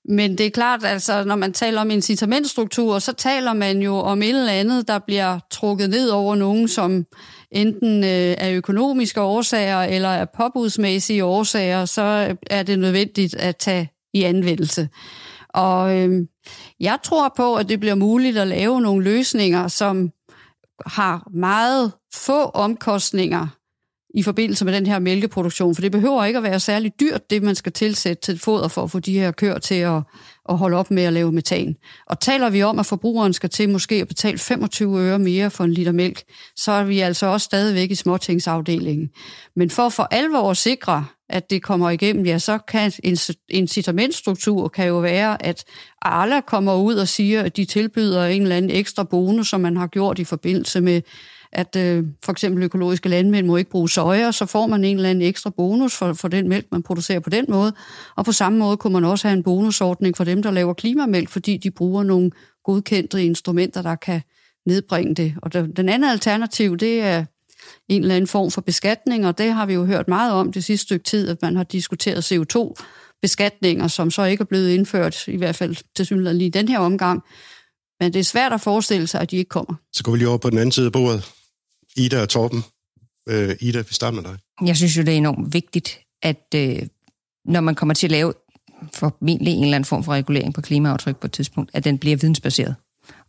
Men 0.08 0.38
det 0.38 0.46
er 0.46 0.50
klart, 0.50 0.84
altså, 0.84 1.24
når 1.24 1.36
man 1.36 1.52
taler 1.52 1.80
om 1.80 1.90
incitamentstrukturer, 1.90 2.98
så 2.98 3.12
taler 3.12 3.52
man 3.52 3.82
jo 3.82 3.96
om 3.96 4.22
et 4.22 4.28
eller 4.28 4.52
andet, 4.52 4.88
der 4.88 4.98
bliver 5.06 5.38
trukket 5.50 5.90
ned 5.90 6.08
over 6.08 6.34
nogen, 6.34 6.68
som 6.68 7.04
enten 7.52 8.04
øh, 8.04 8.34
af 8.38 8.52
økonomiske 8.52 9.20
årsager 9.20 9.82
eller 9.82 10.08
af 10.08 10.26
påbudsmæssige 10.36 11.24
årsager, 11.24 11.84
så 11.84 12.36
er 12.50 12.62
det 12.62 12.78
nødvendigt 12.78 13.34
at 13.34 13.56
tage 13.56 13.90
i 14.14 14.22
anvendelse. 14.22 14.88
Og 15.48 15.96
øh, 15.96 16.26
jeg 16.80 16.98
tror 17.02 17.32
på, 17.36 17.54
at 17.56 17.68
det 17.68 17.80
bliver 17.80 17.94
muligt 17.94 18.38
at 18.38 18.48
lave 18.48 18.80
nogle 18.80 19.04
løsninger, 19.04 19.68
som 19.68 20.10
har 20.86 21.26
meget 21.30 21.92
få 22.14 22.44
omkostninger 22.44 23.46
i 24.14 24.22
forbindelse 24.22 24.64
med 24.64 24.72
den 24.72 24.86
her 24.86 24.98
mælkeproduktion, 24.98 25.74
for 25.74 25.82
det 25.82 25.92
behøver 25.92 26.24
ikke 26.24 26.36
at 26.36 26.42
være 26.42 26.60
særlig 26.60 26.92
dyrt, 27.00 27.30
det 27.30 27.42
man 27.42 27.54
skal 27.54 27.72
tilsætte 27.72 28.22
til 28.22 28.38
foder 28.38 28.68
for 28.68 28.82
at 28.82 28.90
få 28.90 28.98
de 28.98 29.18
her 29.18 29.30
køer 29.30 29.58
til 29.58 29.74
at, 29.74 30.02
at 30.48 30.58
holde 30.58 30.76
op 30.76 30.90
med 30.90 31.02
at 31.02 31.12
lave 31.12 31.32
metan. 31.32 31.76
Og 32.06 32.20
taler 32.20 32.50
vi 32.50 32.62
om, 32.62 32.78
at 32.78 32.86
forbrugeren 32.86 33.32
skal 33.32 33.50
til 33.50 33.68
måske 33.68 33.94
at 33.94 34.08
betale 34.08 34.38
25 34.38 35.00
øre 35.00 35.18
mere 35.18 35.50
for 35.50 35.64
en 35.64 35.72
liter 35.72 35.92
mælk, 35.92 36.22
så 36.56 36.72
er 36.72 36.84
vi 36.84 37.00
altså 37.00 37.26
også 37.26 37.44
stadigvæk 37.44 37.90
i 37.90 37.94
småtingsafdelingen. 37.94 39.10
Men 39.56 39.70
for 39.70 39.88
for 39.88 40.08
alvor 40.10 40.50
at 40.50 40.56
sikre, 40.56 41.06
at 41.28 41.50
det 41.50 41.62
kommer 41.62 41.90
igennem, 41.90 42.26
ja, 42.26 42.38
så 42.38 42.58
kan 42.58 42.92
incitamentstruktur 43.48 44.68
kan 44.68 44.88
jo 44.88 44.98
være, 44.98 45.46
at 45.46 45.64
alle 46.02 46.42
kommer 46.42 46.74
ud 46.74 46.94
og 46.94 47.08
siger, 47.08 47.42
at 47.42 47.56
de 47.56 47.64
tilbyder 47.64 48.26
en 48.26 48.42
eller 48.42 48.56
anden 48.56 48.70
ekstra 48.70 49.04
bonus, 49.04 49.48
som 49.48 49.60
man 49.60 49.76
har 49.76 49.86
gjort 49.86 50.18
i 50.18 50.24
forbindelse 50.24 50.80
med 50.80 51.02
at 51.52 51.76
øh, 51.76 52.04
for 52.24 52.32
eksempel 52.32 52.62
økologiske 52.62 53.08
landmænd 53.08 53.46
må 53.46 53.56
ikke 53.56 53.70
bruge 53.70 53.88
soja, 53.88 54.32
så 54.32 54.46
får 54.46 54.66
man 54.66 54.84
en 54.84 54.96
eller 54.96 55.10
anden 55.10 55.24
ekstra 55.24 55.50
bonus 55.50 55.96
for, 55.96 56.12
for 56.12 56.28
den 56.28 56.48
mælk, 56.48 56.66
man 56.72 56.82
producerer 56.82 57.20
på 57.20 57.30
den 57.30 57.44
måde. 57.48 57.72
Og 58.16 58.24
på 58.24 58.32
samme 58.32 58.58
måde 58.58 58.76
kunne 58.76 58.92
man 58.92 59.04
også 59.04 59.28
have 59.28 59.36
en 59.36 59.42
bonusordning 59.42 60.16
for 60.16 60.24
dem, 60.24 60.42
der 60.42 60.50
laver 60.50 60.74
klimamælk, 60.74 61.28
fordi 61.28 61.56
de 61.56 61.70
bruger 61.70 62.02
nogle 62.02 62.30
godkendte 62.64 63.24
instrumenter, 63.24 63.82
der 63.82 63.94
kan 63.94 64.20
nedbringe 64.66 65.14
det. 65.14 65.34
Og 65.42 65.52
den 65.52 65.88
anden 65.88 66.10
alternativ, 66.10 66.76
det 66.76 67.00
er 67.00 67.24
en 67.88 68.02
eller 68.02 68.14
anden 68.14 68.28
form 68.28 68.50
for 68.50 68.60
beskatning, 68.60 69.26
og 69.26 69.38
det 69.38 69.52
har 69.52 69.66
vi 69.66 69.74
jo 69.74 69.84
hørt 69.84 70.08
meget 70.08 70.32
om 70.32 70.52
det 70.52 70.64
sidste 70.64 70.84
stykke 70.84 71.04
tid, 71.04 71.28
at 71.28 71.42
man 71.42 71.56
har 71.56 71.64
diskuteret 71.64 72.32
CO2-beskatninger, 72.32 73.88
som 73.88 74.10
så 74.10 74.24
ikke 74.24 74.42
er 74.42 74.44
blevet 74.46 74.70
indført, 74.70 75.28
i 75.28 75.36
hvert 75.36 75.56
fald 75.56 75.76
til 75.96 76.06
synligheden 76.06 76.38
lige 76.38 76.50
den 76.50 76.68
her 76.68 76.78
omgang. 76.78 77.22
Men 78.00 78.12
det 78.12 78.20
er 78.20 78.24
svært 78.24 78.52
at 78.52 78.60
forestille 78.60 79.06
sig, 79.06 79.20
at 79.20 79.30
de 79.30 79.36
ikke 79.36 79.48
kommer. 79.48 79.74
Så 79.92 80.02
går 80.02 80.12
vi 80.12 80.18
lige 80.18 80.28
over 80.28 80.38
på 80.38 80.50
den 80.50 80.58
anden 80.58 80.72
side 80.72 80.86
af 80.86 80.92
bordet. 80.92 81.37
Ida 81.98 82.22
og 82.22 82.28
Torben. 82.28 82.64
Øh, 83.28 83.56
Ida, 83.60 83.78
vi 83.78 83.94
starter 83.94 84.22
med 84.22 84.30
dig. 84.30 84.38
Jeg 84.66 84.76
synes 84.76 84.96
jo, 84.96 85.02
det 85.02 85.12
er 85.12 85.16
enormt 85.16 85.54
vigtigt, 85.54 86.00
at 86.22 86.46
øh, 86.54 86.82
når 87.44 87.60
man 87.60 87.74
kommer 87.74 87.94
til 87.94 88.06
at 88.06 88.10
lave 88.10 88.34
formentlig 88.94 89.52
en 89.52 89.62
eller 89.62 89.76
anden 89.76 89.84
form 89.84 90.04
for 90.04 90.12
regulering 90.12 90.54
på 90.54 90.60
klimaaftryk 90.60 91.16
på 91.16 91.26
et 91.26 91.32
tidspunkt, 91.32 91.70
at 91.74 91.84
den 91.84 91.98
bliver 91.98 92.16
vidensbaseret. 92.16 92.74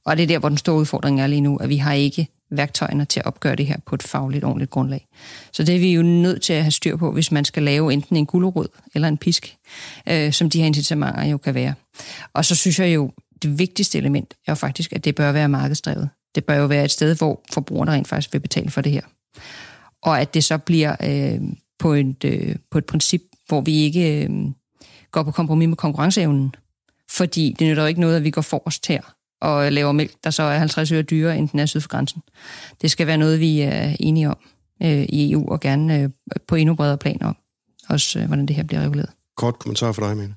Og 0.05 0.17
det 0.17 0.23
er 0.23 0.27
der, 0.27 0.39
hvor 0.39 0.49
den 0.49 0.57
store 0.57 0.75
udfordring 0.75 1.21
er 1.21 1.27
lige 1.27 1.41
nu, 1.41 1.57
at 1.57 1.69
vi 1.69 1.77
har 1.77 1.93
ikke 1.93 2.27
værktøjerne 2.51 3.05
til 3.05 3.19
at 3.19 3.25
opgøre 3.25 3.55
det 3.55 3.65
her 3.65 3.77
på 3.85 3.95
et 3.95 4.03
fagligt 4.03 4.43
ordentligt 4.43 4.71
grundlag. 4.71 5.07
Så 5.53 5.63
det 5.63 5.75
er 5.75 5.79
vi 5.79 5.93
jo 5.93 6.01
nødt 6.01 6.41
til 6.41 6.53
at 6.53 6.63
have 6.63 6.71
styr 6.71 6.97
på, 6.97 7.11
hvis 7.11 7.31
man 7.31 7.45
skal 7.45 7.63
lave 7.63 7.93
enten 7.93 8.15
en 8.15 8.25
gulerod 8.25 8.67
eller 8.95 9.07
en 9.07 9.17
pisk, 9.17 9.57
øh, 10.09 10.33
som 10.33 10.49
de 10.49 10.59
her 10.59 10.65
incitamenter 10.65 11.25
jo 11.25 11.37
kan 11.37 11.53
være. 11.53 11.73
Og 12.33 12.45
så 12.45 12.55
synes 12.55 12.79
jeg 12.79 12.95
jo, 12.95 13.11
det 13.41 13.59
vigtigste 13.59 13.97
element 13.97 14.33
er 14.47 14.51
jo 14.51 14.55
faktisk, 14.55 14.93
at 14.93 15.05
det 15.05 15.15
bør 15.15 15.31
være 15.31 15.49
markedsdrevet. 15.49 16.09
Det 16.35 16.45
bør 16.45 16.55
jo 16.55 16.65
være 16.65 16.85
et 16.85 16.91
sted, 16.91 17.15
hvor 17.17 17.41
forbrugerne 17.53 17.91
rent 17.91 18.07
faktisk 18.07 18.33
vil 18.33 18.39
betale 18.39 18.71
for 18.71 18.81
det 18.81 18.91
her. 18.91 19.01
Og 20.01 20.21
at 20.21 20.33
det 20.33 20.43
så 20.43 20.57
bliver 20.57 20.95
øh, 21.03 21.41
på, 21.79 21.93
et, 21.93 22.23
øh, 22.25 22.55
på 22.71 22.77
et 22.77 22.85
princip, 22.85 23.21
hvor 23.47 23.61
vi 23.61 23.75
ikke 23.77 24.23
øh, 24.23 24.29
går 25.11 25.23
på 25.23 25.31
kompromis 25.31 25.67
med 25.67 25.77
konkurrenceevnen. 25.77 26.55
Fordi 27.09 27.55
det 27.59 27.67
nytter 27.67 27.83
jo 27.83 27.87
ikke 27.87 28.01
noget, 28.01 28.15
at 28.15 28.23
vi 28.23 28.31
går 28.31 28.41
forrest 28.41 28.87
her 28.87 29.01
og 29.41 29.71
laver 29.71 29.91
mælk, 29.91 30.11
der 30.23 30.29
så 30.29 30.43
er 30.43 30.57
50 30.57 30.91
øre 30.91 31.01
dyrere, 31.01 31.37
end 31.37 31.49
den 31.49 31.59
er 31.59 31.65
syd 31.65 31.81
for 31.81 31.89
grænsen. 31.89 32.21
Det 32.81 32.91
skal 32.91 33.07
være 33.07 33.17
noget, 33.17 33.39
vi 33.39 33.61
er 33.61 33.95
enige 33.99 34.29
om 34.29 34.37
øh, 34.83 35.03
i 35.03 35.31
EU, 35.31 35.49
og 35.51 35.59
gerne 35.59 35.99
øh, 35.99 36.09
på 36.47 36.55
endnu 36.55 36.75
bredere 36.75 36.97
plan 36.97 37.21
om, 37.21 37.37
også 37.89 38.19
øh, 38.19 38.25
hvordan 38.25 38.45
det 38.45 38.55
her 38.55 38.63
bliver 38.63 38.81
reguleret. 38.81 39.09
Kort 39.37 39.59
kommentar 39.59 39.91
for 39.91 40.07
dig, 40.07 40.17
Mene. 40.17 40.35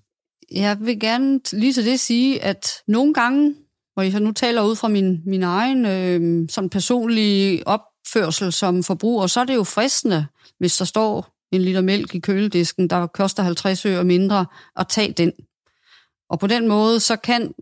Jeg 0.53 0.77
vil 0.81 1.01
gerne 1.01 1.41
lige 1.53 1.73
til 1.73 1.87
det 1.87 2.01
sige, 2.01 2.43
at 2.43 2.71
nogle 2.89 3.15
gange 3.15 3.55
hvor 3.95 4.03
jeg 4.03 4.21
nu 4.21 4.33
taler 4.33 4.63
ud 4.63 4.77
fra 4.77 4.89
min, 4.89 5.23
min 5.27 5.43
egen 5.43 5.87
øh, 5.87 6.49
sådan 6.49 6.71
personlige 6.71 7.67
opførsel 7.67 8.53
som 8.53 8.83
forbruger, 8.83 9.27
så 9.27 9.41
er 9.41 9.45
det 9.45 9.55
jo 9.55 9.65
fristende, 9.65 10.27
hvis 10.59 10.77
der 10.77 10.85
står 10.85 11.39
en 11.53 11.61
liter 11.61 11.81
mælk 11.81 12.15
i 12.15 12.21
køledisken, 12.21 12.91
der 12.91 13.07
koster 13.07 13.43
50 13.43 13.87
øre 13.87 14.05
mindre, 14.05 14.47
at 14.77 14.89
tage 14.89 15.13
den. 15.13 15.33
Og 16.31 16.39
på 16.39 16.47
den 16.47 16.69
måde, 16.69 17.01
så 17.01 17.17
kan 17.17 17.55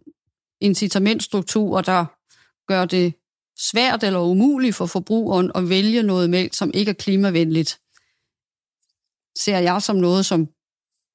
incitamentstrukturer, 0.61 1.83
der 1.83 2.07
gør 2.69 2.85
det 2.85 3.15
svært 3.59 4.03
eller 4.03 4.21
umuligt 4.21 4.77
for 4.77 4.87
forbrugeren 4.87 5.53
at 5.55 5.69
vælge 5.69 6.03
noget 6.03 6.31
mælk, 6.31 6.55
som 6.55 6.71
ikke 6.75 6.91
er 6.91 6.95
klimavenligt, 6.95 7.81
ser 9.39 9.59
jeg 9.59 9.83
som 9.83 9.97
noget, 9.97 10.27
som 10.27 10.49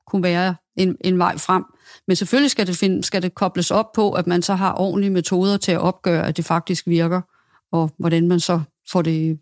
kunne 0.07 0.23
være 0.23 0.55
en, 0.77 0.97
en 1.01 1.19
vej 1.19 1.37
frem. 1.37 1.65
Men 2.07 2.15
selvfølgelig 2.15 2.51
skal 2.51 2.67
det, 2.67 2.77
finde, 2.77 3.03
skal 3.03 3.21
det 3.21 3.35
kobles 3.35 3.71
op 3.71 3.91
på, 3.91 4.11
at 4.11 4.27
man 4.27 4.41
så 4.41 4.55
har 4.55 4.73
ordentlige 4.73 5.11
metoder 5.11 5.57
til 5.57 5.71
at 5.71 5.79
opgøre, 5.79 6.27
at 6.27 6.37
det 6.37 6.45
faktisk 6.45 6.87
virker, 6.87 7.21
og 7.71 7.91
hvordan 7.97 8.27
man 8.27 8.39
så 8.39 8.61
får 8.91 9.01
det 9.01 9.39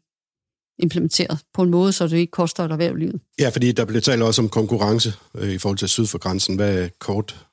implementeret 0.80 1.40
på 1.54 1.64
en 1.64 1.70
måde, 1.70 1.92
så 1.92 2.08
det 2.08 2.18
ikke 2.18 2.32
koster 2.32 2.66
et 2.66 2.72
erhvervlivet. 2.72 3.22
Ja, 3.40 3.50
fordi 3.50 3.72
der 3.72 3.86
bliver 3.86 4.02
talt 4.02 4.22
også 4.22 4.42
om 4.42 4.50
konkurrence 4.50 5.14
øh, 5.38 5.50
i 5.50 5.58
forhold 5.58 5.78
til 5.78 5.90
syd 5.90 6.08
for 6.08 6.18
grænsen. 6.18 6.56
Hvad 6.56 6.84
er 6.84 6.88
kort? 7.00 7.46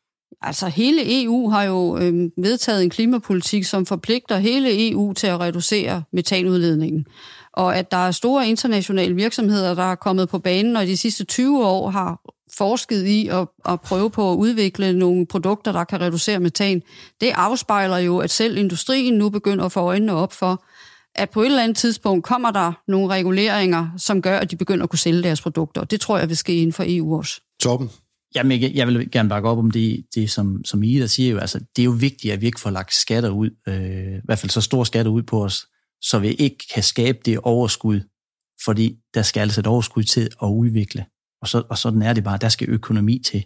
Altså 0.42 0.68
hele 0.68 1.22
EU 1.24 1.50
har 1.50 1.62
jo 1.62 1.98
øh, 1.98 2.30
vedtaget 2.36 2.82
en 2.82 2.90
klimapolitik, 2.90 3.64
som 3.64 3.86
forpligter 3.86 4.38
hele 4.38 4.90
EU 4.90 5.12
til 5.12 5.26
at 5.26 5.40
reducere 5.40 6.02
metanudledningen. 6.12 7.06
Og 7.52 7.76
at 7.76 7.90
der 7.90 7.96
er 7.96 8.10
store 8.10 8.48
internationale 8.48 9.14
virksomheder, 9.14 9.74
der 9.74 9.82
er 9.82 9.94
kommet 9.94 10.28
på 10.28 10.38
banen, 10.38 10.76
og 10.76 10.86
de 10.86 10.96
sidste 10.96 11.24
20 11.24 11.66
år 11.66 11.90
har 11.90 12.20
forsket 12.58 13.06
i 13.06 13.28
at, 13.28 13.48
at 13.68 13.80
prøve 13.80 14.10
på 14.10 14.32
at 14.32 14.36
udvikle 14.36 14.92
nogle 14.92 15.26
produkter, 15.26 15.72
der 15.72 15.84
kan 15.84 16.00
reducere 16.00 16.40
metan, 16.40 16.82
det 17.20 17.30
afspejler 17.34 17.98
jo, 17.98 18.18
at 18.18 18.30
selv 18.30 18.56
industrien 18.56 19.14
nu 19.14 19.28
begynder 19.28 19.64
at 19.64 19.72
få 19.72 19.80
øjnene 19.80 20.12
op 20.12 20.32
for, 20.32 20.64
at 21.14 21.30
på 21.30 21.42
et 21.42 21.46
eller 21.46 21.62
andet 21.62 21.76
tidspunkt 21.76 22.24
kommer 22.24 22.50
der 22.50 22.72
nogle 22.88 23.08
reguleringer, 23.08 23.88
som 23.96 24.22
gør, 24.22 24.38
at 24.38 24.50
de 24.50 24.56
begynder 24.56 24.84
at 24.84 24.90
kunne 24.90 24.98
sælge 24.98 25.22
deres 25.22 25.40
produkter. 25.40 25.84
Det 25.84 26.00
tror 26.00 26.18
jeg 26.18 26.28
vil 26.28 26.36
ske 26.36 26.56
inden 26.56 26.72
for 26.72 26.84
EU 26.86 27.16
også. 27.16 27.40
Torben? 27.60 27.90
Jamen, 28.34 28.74
jeg 28.74 28.86
vil 28.86 29.10
gerne 29.10 29.28
bakke 29.28 29.48
op 29.48 29.58
om 29.58 29.70
det, 29.70 30.04
det 30.14 30.30
som, 30.30 30.64
som 30.64 30.82
I 30.82 31.00
der 31.00 31.06
siger 31.06 31.30
jo. 31.30 31.38
Altså, 31.38 31.58
det 31.76 31.82
er 31.82 31.84
jo 31.84 31.90
vigtigt, 31.90 32.32
at 32.32 32.40
vi 32.40 32.46
ikke 32.46 32.60
får 32.60 32.70
lagt 32.70 32.94
skatter 32.94 33.30
ud, 33.30 33.50
øh, 33.68 34.16
i 34.16 34.20
hvert 34.24 34.38
fald 34.38 34.50
så 34.50 34.60
store 34.60 34.86
skatter 34.86 35.12
ud 35.12 35.22
på 35.22 35.44
os, 35.44 35.66
så 36.02 36.18
vi 36.18 36.28
ikke 36.28 36.66
kan 36.74 36.82
skabe 36.82 37.18
det 37.24 37.38
overskud, 37.38 38.00
fordi 38.64 38.96
der 39.14 39.22
skal 39.22 39.40
altså 39.40 39.60
et 39.60 39.66
overskud 39.66 40.02
til 40.02 40.28
at 40.42 40.46
udvikle 40.46 41.04
og, 41.42 41.48
så, 41.48 41.62
og 41.70 41.78
sådan 41.78 42.02
er 42.02 42.12
det 42.12 42.24
bare. 42.24 42.38
Der 42.38 42.48
skal 42.48 42.68
økonomi 42.68 43.22
til. 43.26 43.44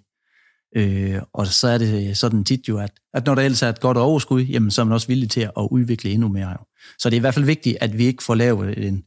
Øh, 0.77 1.23
og 1.33 1.47
så 1.47 1.69
er 1.69 1.79
det 1.79 2.17
sådan 2.17 2.45
tit 2.45 2.69
jo, 2.69 2.79
at, 2.79 2.91
at 3.15 3.27
når 3.27 3.35
der 3.35 3.43
ellers 3.43 3.63
er 3.63 3.69
et 3.69 3.81
godt 3.81 3.97
overskud, 3.97 4.43
jamen, 4.43 4.71
så 4.71 4.81
er 4.81 4.85
man 4.85 4.93
også 4.93 5.07
villig 5.07 5.31
til 5.31 5.41
at 5.41 5.69
udvikle 5.71 6.11
endnu 6.11 6.29
mere. 6.29 6.49
Jo. 6.49 6.59
Så 6.99 7.11
det 7.11 7.17
er 7.17 7.21
i 7.21 7.21
hvert 7.21 7.35
fald 7.35 7.45
vigtigt, 7.45 7.77
at 7.81 7.99
vi 7.99 8.05
ikke 8.05 8.23
får 8.23 8.35
lavet 8.35 8.87
en, 8.87 9.03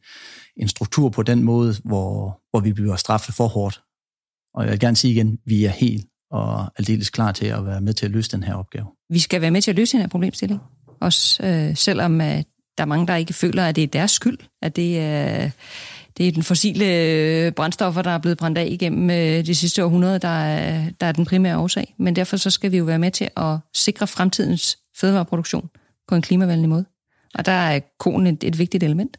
en 0.57 0.67
struktur 0.67 1.09
på 1.09 1.23
den 1.23 1.43
måde, 1.43 1.75
hvor, 1.83 2.41
hvor 2.51 2.59
vi 2.59 2.73
bliver 2.73 2.95
straffet 2.95 3.35
for 3.35 3.47
hårdt. 3.47 3.81
Og 4.53 4.63
jeg 4.63 4.71
vil 4.71 4.79
gerne 4.79 4.95
sige 4.95 5.13
igen, 5.13 5.39
vi 5.45 5.65
er 5.65 5.69
helt 5.69 6.05
og 6.31 6.71
aldeles 6.77 7.09
klar 7.09 7.31
til 7.31 7.45
at 7.45 7.65
være 7.65 7.81
med 7.81 7.93
til 7.93 8.05
at 8.05 8.11
løse 8.11 8.31
den 8.31 8.43
her 8.43 8.53
opgave. 8.53 8.85
Vi 9.09 9.19
skal 9.19 9.41
være 9.41 9.51
med 9.51 9.61
til 9.61 9.71
at 9.71 9.77
løse 9.77 9.93
den 9.93 10.01
her 10.01 10.07
problemstilling. 10.07 10.59
Også 11.01 11.43
øh, 11.43 11.75
selvom 11.75 12.21
at 12.21 12.45
der 12.77 12.83
er 12.83 12.87
mange, 12.87 13.07
der 13.07 13.15
ikke 13.15 13.33
føler, 13.33 13.65
at 13.65 13.75
det 13.75 13.83
er 13.83 13.87
deres 13.87 14.11
skyld, 14.11 14.37
at 14.61 14.75
det 14.75 14.99
er... 14.99 15.49
Det 16.17 16.27
er 16.27 16.31
den 16.31 16.43
fossile 16.43 16.85
øh, 16.85 17.51
brændstoffer, 17.51 18.01
der 18.01 18.11
er 18.11 18.17
blevet 18.17 18.37
brændt 18.37 18.57
af 18.57 18.67
igennem 18.69 19.09
øh, 19.09 19.45
de 19.45 19.55
sidste 19.55 19.85
århundrede, 19.85 20.19
der 20.19 20.27
er, 20.27 20.89
der 21.01 21.07
er 21.07 21.11
den 21.11 21.25
primære 21.25 21.57
årsag. 21.57 21.95
Men 21.99 22.15
derfor 22.15 22.37
så 22.37 22.49
skal 22.49 22.71
vi 22.71 22.77
jo 22.77 22.83
være 22.83 22.99
med 22.99 23.11
til 23.11 23.29
at 23.37 23.57
sikre 23.73 24.07
fremtidens 24.07 24.77
fødevareproduktion 24.97 25.69
på 26.07 26.15
en 26.15 26.21
klimavenlig 26.21 26.69
måde. 26.69 26.85
Og 27.35 27.45
der 27.45 27.51
er 27.51 27.79
konen 27.99 28.27
et, 28.27 28.43
et 28.43 28.59
vigtigt 28.59 28.83
element. 28.83 29.17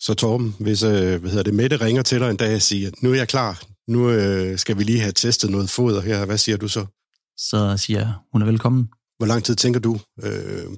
Så 0.00 0.14
Torben, 0.14 0.54
hvis 0.60 0.82
øh, 0.82 1.20
hvad 1.20 1.30
hedder 1.30 1.42
det, 1.42 1.54
Mette 1.54 1.76
ringer 1.76 2.02
til 2.02 2.20
dig 2.20 2.30
en 2.30 2.36
dag 2.36 2.54
og 2.54 2.62
siger, 2.62 2.90
nu 3.02 3.10
er 3.10 3.14
jeg 3.14 3.28
klar, 3.28 3.62
nu 3.88 4.10
øh, 4.10 4.58
skal 4.58 4.78
vi 4.78 4.84
lige 4.84 5.00
have 5.00 5.12
testet 5.12 5.50
noget 5.50 5.70
foder 5.70 6.00
her, 6.00 6.26
hvad 6.26 6.38
siger 6.38 6.56
du 6.56 6.68
så? 6.68 6.86
Så 7.36 7.76
siger 7.76 8.00
jeg, 8.00 8.12
hun 8.32 8.42
er 8.42 8.46
velkommen. 8.46 8.88
Hvor 9.18 9.26
lang 9.26 9.44
tid 9.44 9.56
tænker 9.56 9.80
du, 9.80 9.98
øh, 10.22 10.32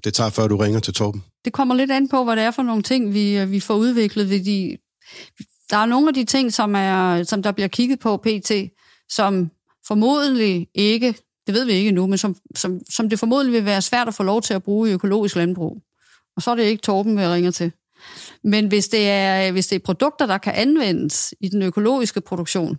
det 0.05 0.15
tager, 0.15 0.31
før 0.31 0.49
du 0.49 0.57
ringer 0.57 0.81
til 0.81 0.95
Torben? 0.95 1.25
Det 1.45 1.53
kommer 1.53 1.75
lidt 1.75 1.91
an 1.91 2.09
på, 2.09 2.25
hvad 2.25 2.37
det 2.37 2.45
er 2.45 2.51
for 2.51 2.63
nogle 2.63 2.83
ting, 2.83 3.15
vi, 3.15 3.45
vi 3.45 3.61
får 3.61 3.75
udviklet. 3.75 4.29
Fordi 4.29 4.77
der 5.73 5.79
er 5.79 5.87
nogle 5.87 6.09
af 6.09 6.15
de 6.15 6.25
ting, 6.25 6.53
som, 6.53 6.75
er, 6.75 7.23
som 7.23 7.43
der 7.43 7.53
bliver 7.53 7.69
kigget 7.69 7.99
på 7.99 8.17
PT, 8.17 8.53
som 9.09 9.51
formodentlig 9.87 10.69
ikke, 10.75 11.15
det 11.47 11.55
ved 11.55 11.65
vi 11.65 11.73
ikke 11.73 11.93
nu, 11.93 12.07
men 12.07 12.19
som, 12.19 12.37
som, 12.57 12.81
som 12.91 13.09
det 13.09 13.19
formodentlig 13.19 13.53
vil 13.53 13.65
være 13.65 13.83
svært 13.83 14.09
at 14.09 14.15
få 14.15 14.23
lov 14.23 14.43
til 14.43 14.55
at 14.55 14.63
bruge 14.63 14.91
i 14.91 14.93
økologisk 14.93 15.37
landbrug. 15.37 15.83
Og 16.37 16.43
så 16.43 16.51
er 16.51 16.55
det 16.55 16.63
ikke 16.63 16.83
Torben, 16.83 17.19
vi 17.19 17.27
ringer 17.27 17.51
til. 17.51 17.73
Men 18.45 18.67
hvis 18.67 18.89
det, 18.89 19.11
er, 19.11 19.53
hvis 19.53 19.67
det 19.67 19.77
er 19.77 19.81
produkter, 19.85 20.27
der 20.27 20.39
kan 20.39 20.53
anvendes 20.57 21.35
i 21.41 21.49
den 21.49 21.63
økologiske 21.63 22.21
produktion, 22.21 22.79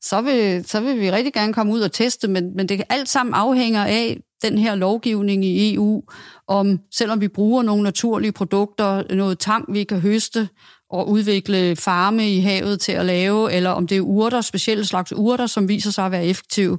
så 0.00 0.20
vil, 0.20 0.64
så 0.68 0.80
vil 0.80 1.00
vi 1.00 1.10
rigtig 1.10 1.32
gerne 1.32 1.52
komme 1.52 1.72
ud 1.72 1.80
og 1.80 1.92
teste, 1.92 2.28
men, 2.28 2.56
men 2.56 2.68
det 2.68 2.82
alt 2.88 3.08
sammen 3.08 3.34
afhænger 3.34 3.84
af 3.84 4.20
den 4.42 4.58
her 4.58 4.74
lovgivning 4.74 5.44
i 5.44 5.74
EU, 5.74 6.02
om 6.46 6.78
selvom 6.94 7.20
vi 7.20 7.28
bruger 7.28 7.62
nogle 7.62 7.82
naturlige 7.82 8.32
produkter, 8.32 9.14
noget 9.14 9.38
tang, 9.38 9.72
vi 9.72 9.84
kan 9.84 10.00
høste, 10.00 10.48
at 10.94 11.04
udvikle 11.04 11.76
farme 11.76 12.32
i 12.32 12.40
havet 12.40 12.80
til 12.80 12.92
at 12.92 13.06
lave, 13.06 13.52
eller 13.52 13.70
om 13.70 13.86
det 13.86 13.96
er 13.96 14.00
urter, 14.00 14.40
specielle 14.40 14.84
slags 14.84 15.12
urter, 15.12 15.46
som 15.46 15.68
viser 15.68 15.90
sig 15.90 16.06
at 16.06 16.12
være 16.12 16.26
effektive. 16.26 16.78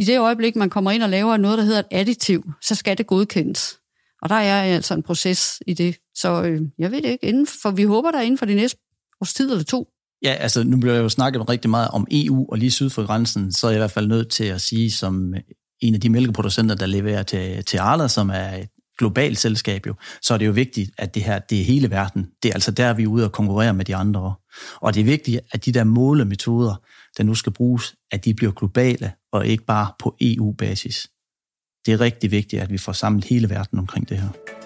I 0.00 0.04
det 0.04 0.18
øjeblik, 0.18 0.56
man 0.56 0.70
kommer 0.70 0.90
ind 0.90 1.02
og 1.02 1.08
laver 1.08 1.36
noget, 1.36 1.58
der 1.58 1.64
hedder 1.64 1.78
et 1.78 1.86
additiv, 1.90 2.52
så 2.62 2.74
skal 2.74 2.98
det 2.98 3.06
godkendes. 3.06 3.78
Og 4.22 4.28
der 4.28 4.34
er 4.34 4.62
altså 4.62 4.94
en 4.94 5.02
proces 5.02 5.62
i 5.66 5.74
det. 5.74 5.96
Så 6.14 6.42
øh, 6.42 6.60
jeg 6.78 6.90
ved 6.90 7.02
det 7.02 7.08
ikke, 7.08 7.24
inden 7.24 7.46
for, 7.62 7.70
vi 7.70 7.82
håber 7.82 8.10
der 8.10 8.20
inden 8.20 8.38
for 8.38 8.46
de 8.46 8.54
næste 8.54 8.78
års 9.20 9.34
tid 9.34 9.50
eller 9.50 9.64
to. 9.64 9.88
Ja, 10.22 10.32
altså 10.32 10.64
nu 10.64 10.76
bliver 10.76 10.94
jeg 10.94 11.02
jo 11.02 11.08
snakket 11.08 11.48
rigtig 11.48 11.70
meget 11.70 11.88
om 11.88 12.06
EU, 12.10 12.46
og 12.48 12.58
lige 12.58 12.70
syd 12.70 12.90
for 12.90 13.06
grænsen, 13.06 13.52
så 13.52 13.66
er 13.66 13.70
jeg 13.70 13.78
i 13.78 13.80
hvert 13.80 13.90
fald 13.90 14.06
nødt 14.06 14.30
til 14.30 14.44
at 14.44 14.60
sige, 14.60 14.90
som 14.90 15.34
en 15.80 15.94
af 15.94 16.00
de 16.00 16.08
mælkeproducenter, 16.08 16.74
der 16.74 16.86
leverer 16.86 17.22
til, 17.22 17.64
til 17.64 17.78
Arla, 17.78 18.08
som 18.08 18.30
er 18.30 18.56
et 18.56 18.68
globalt 18.98 19.38
selskab 19.38 19.86
jo, 19.86 19.94
så 20.22 20.34
er 20.34 20.38
det 20.38 20.46
jo 20.46 20.52
vigtigt, 20.52 20.90
at 20.98 21.14
det 21.14 21.22
her, 21.22 21.38
det 21.38 21.60
er 21.60 21.64
hele 21.64 21.90
verden. 21.90 22.26
Det 22.42 22.48
er 22.48 22.54
altså 22.54 22.70
der, 22.70 22.94
vi 22.94 23.02
er 23.02 23.06
ude 23.06 23.24
og 23.24 23.32
konkurrere 23.32 23.74
med 23.74 23.84
de 23.84 23.96
andre. 23.96 24.34
Og 24.76 24.94
det 24.94 25.00
er 25.00 25.04
vigtigt, 25.04 25.40
at 25.52 25.64
de 25.64 25.72
der 25.72 25.84
målemetoder, 25.84 26.74
der 27.18 27.24
nu 27.24 27.34
skal 27.34 27.52
bruges, 27.52 27.94
at 28.10 28.24
de 28.24 28.34
bliver 28.34 28.52
globale, 28.52 29.12
og 29.32 29.46
ikke 29.46 29.64
bare 29.64 29.92
på 29.98 30.16
EU-basis. 30.20 31.08
Det 31.86 31.94
er 31.94 32.00
rigtig 32.00 32.30
vigtigt, 32.30 32.62
at 32.62 32.70
vi 32.70 32.78
får 32.78 32.92
samlet 32.92 33.24
hele 33.24 33.50
verden 33.50 33.78
omkring 33.78 34.08
det 34.08 34.18
her. 34.18 34.61